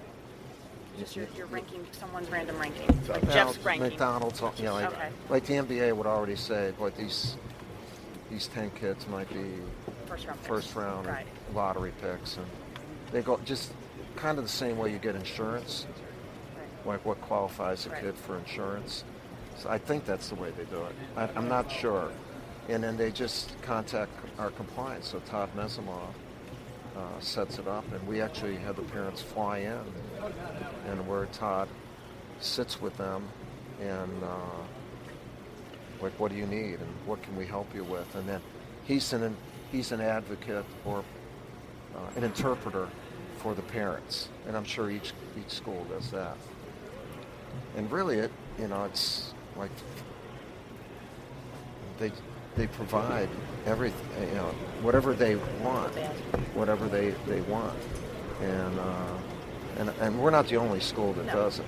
Just 0.99 1.15
your, 1.15 1.27
your 1.35 1.47
ranking, 1.47 1.85
someone's 1.91 2.29
random 2.29 2.57
ranking, 2.59 2.87
like 3.09 3.27
Jeff's 3.31 3.57
ranking. 3.59 3.89
McDonald's, 3.89 4.41
uh, 4.41 4.51
you 4.57 4.65
know, 4.65 4.73
like, 4.73 4.87
Okay. 4.91 5.09
like 5.29 5.45
the 5.45 5.53
NBA 5.55 5.95
would 5.95 6.05
already 6.05 6.35
say, 6.35 6.71
boy, 6.77 6.89
these 6.91 7.37
these 8.29 8.47
ten 8.47 8.69
kids 8.71 9.07
might 9.07 9.27
be 9.29 9.55
First 10.07 10.25
round. 10.27 10.39
picks. 10.39 10.47
first 10.47 10.75
round 10.75 11.05
Right. 11.07 11.25
lottery 11.53 11.91
picks, 12.01 12.37
and 12.37 12.45
they 13.11 13.21
go 13.21 13.37
just 13.43 13.71
kind 14.15 14.37
of 14.37 14.43
the 14.45 14.49
same 14.49 14.77
way 14.77 14.91
you 14.91 14.99
get 14.99 15.15
insurance, 15.15 15.85
Right. 16.57 16.85
like 16.93 17.05
what 17.05 17.19
qualifies 17.21 17.85
a 17.87 17.89
Right. 17.89 18.01
kid 18.03 18.15
for 18.15 18.37
insurance. 18.37 19.03
So 19.57 19.69
I 19.69 19.77
think 19.77 20.05
that's 20.05 20.29
the 20.29 20.35
way 20.35 20.51
they 20.51 20.63
do 20.65 20.81
it. 20.85 20.95
I, 21.17 21.29
I'm 21.35 21.47
not 21.49 21.69
sure. 21.71 22.09
And 22.69 22.81
then 22.83 22.95
they 22.95 23.11
just 23.11 23.59
contact 23.63 24.11
our 24.39 24.51
compliance. 24.51 25.07
So 25.09 25.19
Todd 25.19 25.49
Mesibov 25.57 26.13
uh, 26.95 27.19
sets 27.19 27.59
it 27.59 27.67
up, 27.67 27.85
and 27.93 28.05
we 28.07 28.21
actually 28.21 28.57
have 28.57 28.75
the 28.75 28.81
parents 28.83 29.21
fly 29.21 29.59
in, 29.59 29.79
and 30.87 31.07
where 31.07 31.25
Todd 31.27 31.67
sits 32.39 32.81
with 32.81 32.95
them, 32.97 33.27
and 33.79 34.23
uh, 34.23 34.37
like, 36.01 36.17
what 36.19 36.31
do 36.31 36.37
you 36.37 36.47
need, 36.47 36.79
and 36.79 36.89
what 37.05 37.21
can 37.23 37.35
we 37.35 37.45
help 37.45 37.73
you 37.73 37.83
with, 37.83 38.13
and 38.15 38.27
then 38.27 38.41
he's 38.83 39.13
an 39.13 39.35
he's 39.71 39.91
an 39.91 40.01
advocate 40.01 40.65
or 40.85 41.03
uh, 41.95 42.17
an 42.17 42.23
interpreter 42.23 42.87
for 43.37 43.55
the 43.55 43.61
parents, 43.63 44.29
and 44.47 44.57
I'm 44.57 44.65
sure 44.65 44.89
each 44.91 45.13
each 45.37 45.51
school 45.51 45.85
does 45.89 46.11
that. 46.11 46.37
And 47.75 47.91
really, 47.91 48.17
it 48.17 48.31
you 48.59 48.67
know 48.67 48.83
it's 48.85 49.33
like 49.55 49.71
they 51.99 52.11
they 52.55 52.67
provide 52.67 53.29
everything 53.65 54.27
you 54.27 54.35
know 54.35 54.53
whatever 54.81 55.13
they 55.13 55.35
want, 55.35 55.93
whatever 56.53 56.87
they 56.87 57.11
they 57.27 57.41
want, 57.41 57.77
and 58.41 58.79
uh, 58.79 59.17
and 59.77 59.89
and 60.01 60.21
we're 60.21 60.31
not 60.31 60.47
the 60.47 60.57
only 60.57 60.79
school 60.79 61.13
that 61.13 61.25
No. 61.27 61.33
does 61.33 61.59
it, 61.59 61.65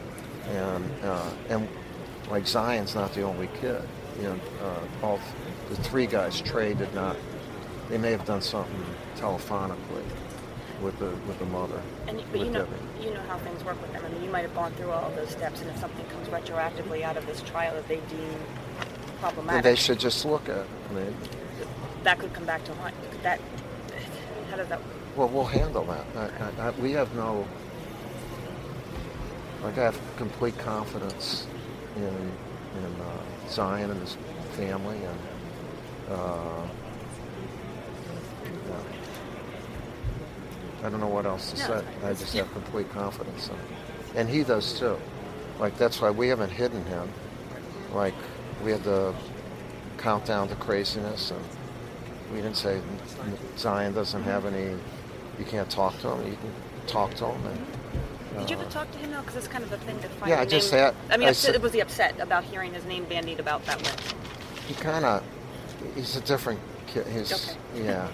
and 0.50 0.84
uh, 1.04 1.30
and 1.50 1.68
like 2.30 2.48
Zion's 2.48 2.96
not 2.96 3.14
the 3.14 3.22
only 3.24 3.48
kid. 3.62 3.82
You 4.18 4.24
know, 4.30 4.40
uh, 4.62 5.06
all 5.06 5.20
the 5.70 5.76
three 5.78 6.06
guys 6.06 6.40
Tre 6.42 6.74
did 6.74 6.94
not. 6.94 7.16
They 7.90 7.98
may 7.98 8.12
have 8.12 8.26
done 8.26 8.42
something 8.42 8.86
telephonically 9.18 10.04
with 10.82 10.98
the 11.00 11.12
with 11.28 11.40
the 11.40 11.46
mother. 11.46 11.82
And 12.08 12.22
but 12.32 12.40
you 12.40 12.46
know, 12.52 12.66
Debbie. 12.66 13.06
you 13.08 13.14
know 13.14 13.22
how 13.28 13.38
things 13.40 13.64
work 13.64 13.82
with 13.82 13.92
them. 13.94 14.04
I 14.06 14.10
mean, 14.10 14.24
you 14.24 14.30
might 14.30 14.42
have 14.44 14.54
gone 14.56 14.74
through 14.74 14.92
all 14.92 15.06
of 15.06 15.16
those 15.16 15.30
steps, 15.30 15.62
and 15.62 15.70
if 15.70 15.78
something 15.80 16.06
comes 16.08 16.28
retroactively 16.28 17.04
out 17.04 17.18
of 17.18 17.26
this 17.26 17.42
trial 17.42 17.74
that 17.76 17.88
they 17.88 17.98
deem 18.10 18.40
Then 19.48 19.62
they 19.64 19.76
should 19.76 20.00
just 20.00 20.26
look 20.26 20.50
at 20.50 20.58
it. 20.58 20.68
I 20.90 20.94
mean, 20.94 21.16
that 22.04 22.20
could 22.20 22.34
come 22.34 22.46
back 22.46 22.64
to 22.66 22.74
haunt. 22.76 22.94
That? 23.24 23.40
How 24.50 24.58
does 24.58 24.68
that? 24.68 24.80
well, 25.16 25.30
we'll 25.30 25.46
handle 25.46 25.86
that. 25.86 26.06
I, 26.16 26.64
I, 26.64 26.68
I, 26.68 26.72
we 26.72 26.92
have 26.92 27.14
no. 27.16 27.48
Like 29.64 29.78
I 29.78 29.84
have 29.84 30.00
complete 30.18 30.58
confidence 30.58 31.48
in 31.96 32.04
in 32.04 33.02
uh, 33.02 33.50
Zion 33.50 33.92
and 33.92 34.02
his 34.02 34.18
family, 34.58 34.98
and 34.98 35.20
Uh, 36.12 36.68
yeah. 38.68 38.76
I 40.86 40.90
don't 40.90 41.00
know 41.00 41.08
what 41.08 41.26
else 41.26 41.52
to 41.54 41.60
No, 41.60 41.80
say. 41.80 41.86
I 42.04 42.10
just 42.14 42.34
have 42.36 42.52
complete 42.52 42.92
confidence 42.92 43.48
in 43.48 43.56
him. 43.56 43.66
And 44.16 44.30
he 44.30 44.44
does 44.44 44.78
too. 44.78 44.98
Like, 45.60 45.78
that's 45.78 46.02
why 46.02 46.10
we 46.12 46.28
haven't 46.28 46.50
hidden 46.50 46.84
him. 46.86 47.10
Like, 47.94 48.16
we 48.64 48.72
had 48.72 48.84
the 48.84 49.14
countdown 49.98 50.48
to 50.50 50.56
craziness, 50.56 51.32
and 51.32 51.44
we 52.32 52.38
didn't 52.38 52.58
say 52.58 52.82
Zion 53.58 53.94
doesn't 53.94 54.24
have 54.24 54.46
any, 54.46 54.78
you 55.40 55.46
can't 55.46 55.70
talk 55.70 55.98
to 56.02 56.10
him. 56.10 56.28
You 56.32 56.38
can 56.38 56.52
talk 56.88 57.14
to 57.16 57.28
him. 57.28 57.46
And, 57.46 58.40
Did 58.40 58.50
you 58.50 58.58
ever 58.58 58.70
talk 58.70 58.92
to 58.92 58.98
him 58.98 59.12
though? 59.12 59.22
Because 59.22 59.36
it's 59.36 59.48
kind 59.48 59.64
of 59.64 59.70
the 59.70 59.78
thing 59.78 60.00
to 60.00 60.10
find. 60.10 60.30
Yeah, 60.30 60.42
I 60.42 60.46
just 60.46 60.72
had- 60.72 60.96
I 61.10 61.18
mean, 61.18 61.28
I 61.28 61.32
upset, 61.32 61.54
said- 61.54 61.62
was 61.62 61.74
he 61.74 61.80
upset 61.80 62.20
about 62.20 62.44
hearing 62.44 62.74
his 62.74 62.86
name 62.86 63.06
bandied 63.06 63.40
about 63.40 63.66
that 63.66 63.82
way? 63.84 63.92
he 64.68 64.74
kind 64.76 65.04
of, 65.06 65.24
he's 65.96 66.16
a 66.16 66.22
different 66.22 66.60
kid. 66.88 67.06
He's, 67.08 67.32
Okay. 67.34 67.86
yeah. 67.86 68.08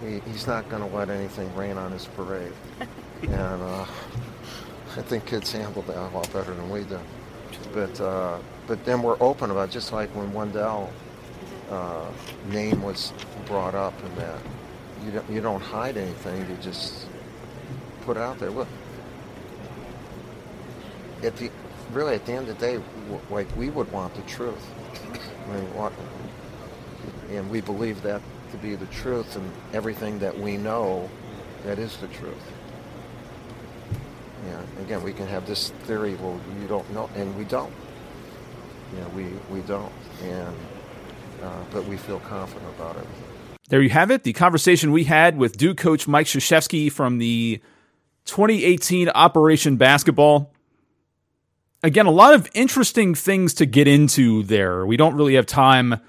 He, 0.00 0.20
he's 0.30 0.46
not 0.46 0.68
going 0.68 0.88
to 0.88 0.96
let 0.96 1.10
anything 1.10 1.54
rain 1.54 1.76
on 1.76 1.92
his 1.92 2.06
parade. 2.06 2.52
and 3.22 3.62
uh, 3.62 3.84
I 4.96 5.02
think 5.02 5.26
kids 5.26 5.52
handle 5.52 5.82
that 5.82 5.96
a 5.96 6.08
lot 6.14 6.32
better 6.32 6.54
than 6.54 6.70
we 6.70 6.82
do. 6.84 6.98
But 7.72 8.00
uh, 8.00 8.38
but 8.66 8.84
then 8.84 9.02
we're 9.02 9.20
open 9.20 9.50
about 9.50 9.68
it, 9.68 9.72
just 9.72 9.92
like 9.92 10.08
when 10.10 10.32
Wendell 10.32 10.92
uh, 11.70 12.06
name 12.50 12.82
was 12.82 13.12
brought 13.46 13.74
up 13.74 13.94
and 14.04 14.16
that 14.16 14.38
you 15.04 15.10
don't, 15.10 15.30
you 15.30 15.40
don't 15.40 15.60
hide 15.60 15.96
anything. 15.96 16.48
You 16.48 16.56
just 16.60 17.06
put 18.02 18.16
it 18.16 18.20
out 18.20 18.38
there. 18.38 18.50
Look, 18.50 18.68
at 21.22 21.36
the 21.36 21.50
really 21.92 22.14
at 22.14 22.24
the 22.26 22.32
end 22.32 22.48
of 22.48 22.58
the 22.58 22.66
day, 22.66 22.80
w- 23.08 23.20
like 23.30 23.54
we 23.56 23.70
would 23.70 23.90
want 23.92 24.14
the 24.14 24.22
truth. 24.22 24.64
I 25.48 25.54
mean, 25.54 25.74
what, 25.74 25.92
and 27.30 27.50
we 27.50 27.60
believe 27.60 28.02
that 28.02 28.20
to 28.52 28.56
be 28.58 28.74
the 28.76 28.86
truth, 28.86 29.36
and 29.36 29.50
everything 29.72 30.18
that 30.20 30.38
we 30.38 30.56
know, 30.56 31.08
that 31.64 31.78
is 31.78 31.96
the 31.98 32.08
truth. 32.08 32.52
Yeah. 34.46 34.60
Again, 34.82 35.02
we 35.02 35.12
can 35.12 35.26
have 35.26 35.46
this 35.46 35.70
theory. 35.84 36.14
Well, 36.16 36.40
you 36.60 36.68
don't 36.68 36.88
know, 36.92 37.08
and 37.14 37.36
we 37.36 37.44
don't. 37.44 37.72
Yeah, 38.96 39.08
we 39.08 39.24
we 39.50 39.60
don't, 39.62 39.92
and 40.22 40.54
uh, 41.42 41.64
but 41.72 41.86
we 41.86 41.96
feel 41.96 42.20
confident 42.20 42.68
about 42.76 42.96
it. 42.96 43.06
There 43.68 43.80
you 43.80 43.90
have 43.90 44.10
it. 44.10 44.22
The 44.22 44.32
conversation 44.32 44.92
we 44.92 45.04
had 45.04 45.38
with 45.38 45.56
Duke 45.56 45.78
coach 45.78 46.06
Mike 46.06 46.26
Krzyzewski 46.26 46.92
from 46.92 47.18
the 47.18 47.60
2018 48.26 49.08
Operation 49.08 49.76
Basketball. 49.76 50.52
Again, 51.82 52.06
a 52.06 52.10
lot 52.10 52.34
of 52.34 52.48
interesting 52.54 53.14
things 53.14 53.54
to 53.54 53.66
get 53.66 53.88
into 53.88 54.42
there. 54.44 54.86
We 54.86 54.96
don't 54.96 55.16
really 55.16 55.34
have 55.34 55.46
time 55.46 56.00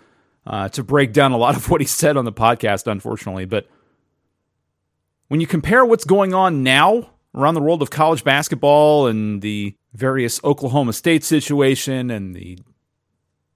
uh, 0.45 0.69
to 0.69 0.83
break 0.83 1.13
down 1.13 1.31
a 1.31 1.37
lot 1.37 1.55
of 1.55 1.69
what 1.69 1.81
he 1.81 1.87
said 1.87 2.17
on 2.17 2.25
the 2.25 2.33
podcast, 2.33 2.85
unfortunately. 2.91 3.45
But 3.45 3.67
when 5.29 5.39
you 5.39 5.47
compare 5.47 5.85
what's 5.85 6.05
going 6.05 6.33
on 6.33 6.63
now 6.63 7.11
around 7.33 7.55
the 7.55 7.61
world 7.61 7.81
of 7.81 7.89
college 7.89 8.23
basketball 8.23 9.07
and 9.07 9.41
the 9.41 9.75
various 9.93 10.43
Oklahoma 10.43 10.93
State 10.93 11.23
situation 11.23 12.11
and 12.11 12.35
the 12.35 12.59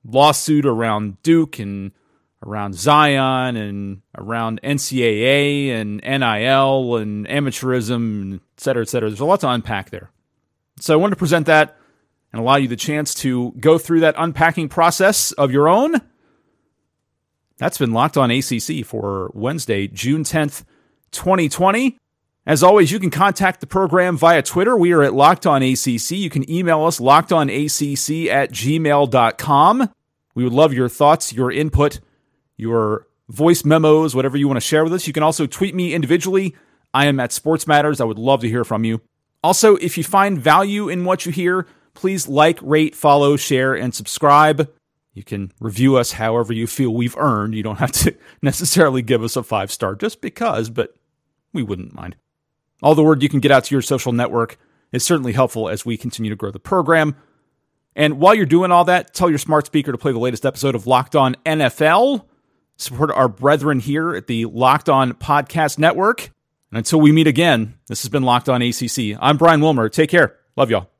lawsuit 0.07 0.65
around 0.65 1.21
Duke 1.21 1.59
and 1.59 1.91
around 2.45 2.75
Zion 2.75 3.55
and 3.55 4.01
around 4.17 4.61
NCAA 4.63 5.69
and 5.69 6.01
NIL 6.01 6.95
and 6.97 7.27
amateurism, 7.27 8.35
et 8.35 8.41
cetera, 8.57 8.83
et 8.83 8.89
cetera. 8.89 9.09
There's 9.09 9.19
a 9.19 9.25
lot 9.25 9.41
to 9.41 9.49
unpack 9.49 9.89
there. 9.89 10.11
So 10.79 10.93
I 10.93 10.97
wanted 10.97 11.15
to 11.15 11.19
present 11.19 11.47
that 11.47 11.77
and 12.31 12.41
allow 12.41 12.57
you 12.57 12.67
the 12.67 12.75
chance 12.75 13.13
to 13.15 13.53
go 13.59 13.77
through 13.77 14.01
that 14.01 14.15
unpacking 14.17 14.69
process 14.69 15.31
of 15.33 15.51
your 15.51 15.67
own. 15.67 15.95
That's 17.57 17.79
been 17.79 17.91
locked 17.91 18.17
on 18.17 18.29
ACC 18.29 18.85
for 18.85 19.31
Wednesday, 19.33 19.87
June 19.87 20.23
10th, 20.23 20.63
2020. 21.11 21.97
As 22.45 22.63
always, 22.63 22.91
you 22.91 22.99
can 22.99 23.09
contact 23.09 23.59
the 23.59 23.67
program 23.67 24.15
via 24.15 24.41
Twitter. 24.41 24.77
We 24.77 24.93
are 24.93 25.03
at 25.03 25.13
Locked 25.13 25.45
On 25.45 25.61
ACC. 25.61 26.11
You 26.11 26.29
can 26.29 26.49
email 26.49 26.85
us 26.85 26.97
lockedonacc 26.97 28.27
at 28.27 28.51
gmail.com. 28.51 29.89
We 30.37 30.43
would 30.43 30.53
love 30.53 30.71
your 30.71 30.87
thoughts, 30.87 31.33
your 31.33 31.51
input, 31.51 31.99
your 32.57 33.07
voice 33.27 33.65
memos, 33.65 34.13
whatever 34.13 34.37
you 34.37 34.47
want 34.47 34.57
to 34.57 34.61
share 34.61 34.83
with 34.83 34.93
us. 34.93 35.07
You 35.07 35.11
can 35.11 35.23
also 35.23 35.47
tweet 35.47 35.73
me 35.73 35.95
individually. 35.95 36.55
I 36.93 37.07
am 37.07 37.19
at 37.19 37.31
Sports 37.31 37.65
Matters. 37.65 37.99
I 37.99 38.03
would 38.03 38.19
love 38.19 38.41
to 38.41 38.47
hear 38.47 38.63
from 38.63 38.83
you. 38.83 39.01
Also, 39.41 39.77
if 39.77 39.97
you 39.97 40.03
find 40.03 40.37
value 40.37 40.89
in 40.89 41.05
what 41.05 41.25
you 41.25 41.31
hear, 41.31 41.65
please 41.95 42.27
like, 42.27 42.59
rate, 42.61 42.93
follow, 42.93 43.35
share, 43.35 43.73
and 43.73 43.95
subscribe. 43.95 44.71
You 45.15 45.23
can 45.23 45.53
review 45.59 45.95
us 45.95 46.11
however 46.11 46.53
you 46.53 46.67
feel 46.67 46.93
we've 46.93 47.17
earned. 47.17 47.55
You 47.55 47.63
don't 47.63 47.79
have 47.79 47.93
to 47.93 48.15
necessarily 48.43 49.01
give 49.01 49.23
us 49.23 49.37
a 49.37 49.41
five 49.41 49.71
star 49.71 49.95
just 49.95 50.21
because, 50.21 50.69
but 50.69 50.93
we 51.51 51.63
wouldn't 51.63 51.95
mind. 51.95 52.15
All 52.83 52.93
the 52.93 53.01
word 53.01 53.23
you 53.23 53.29
can 53.29 53.39
get 53.39 53.49
out 53.49 53.63
to 53.63 53.73
your 53.73 53.81
social 53.81 54.11
network 54.11 54.59
is 54.91 55.03
certainly 55.03 55.33
helpful 55.33 55.67
as 55.67 55.83
we 55.83 55.97
continue 55.97 56.29
to 56.29 56.35
grow 56.35 56.51
the 56.51 56.59
program. 56.59 57.15
And 57.97 58.19
while 58.19 58.35
you're 58.35 58.45
doing 58.45 58.71
all 58.71 58.85
that, 58.85 59.15
tell 59.15 59.27
your 59.27 59.39
smart 59.39 59.65
speaker 59.65 59.91
to 59.91 59.97
play 59.97 60.11
the 60.11 60.19
latest 60.19 60.45
episode 60.45 60.75
of 60.75 60.85
Locked 60.85 61.15
On 61.15 61.35
NFL. 61.45 62.25
Support 62.77 63.09
our 63.09 63.27
brethren 63.27 63.79
here 63.79 64.15
at 64.15 64.27
the 64.27 64.45
Locked 64.45 64.87
On 64.87 65.13
Podcast 65.13 65.79
Network. 65.79 66.29
And 66.71 66.77
until 66.77 67.01
we 67.01 67.11
meet 67.11 67.25
again, 67.25 67.73
this 67.87 68.03
has 68.03 68.09
been 68.09 68.21
Locked 68.21 68.49
On 68.49 68.61
ACC. 68.61 69.17
I'm 69.19 69.37
Brian 69.37 69.61
Wilmer. 69.61 69.89
Take 69.89 70.11
care. 70.11 70.35
Love 70.55 70.69
y'all. 70.69 70.96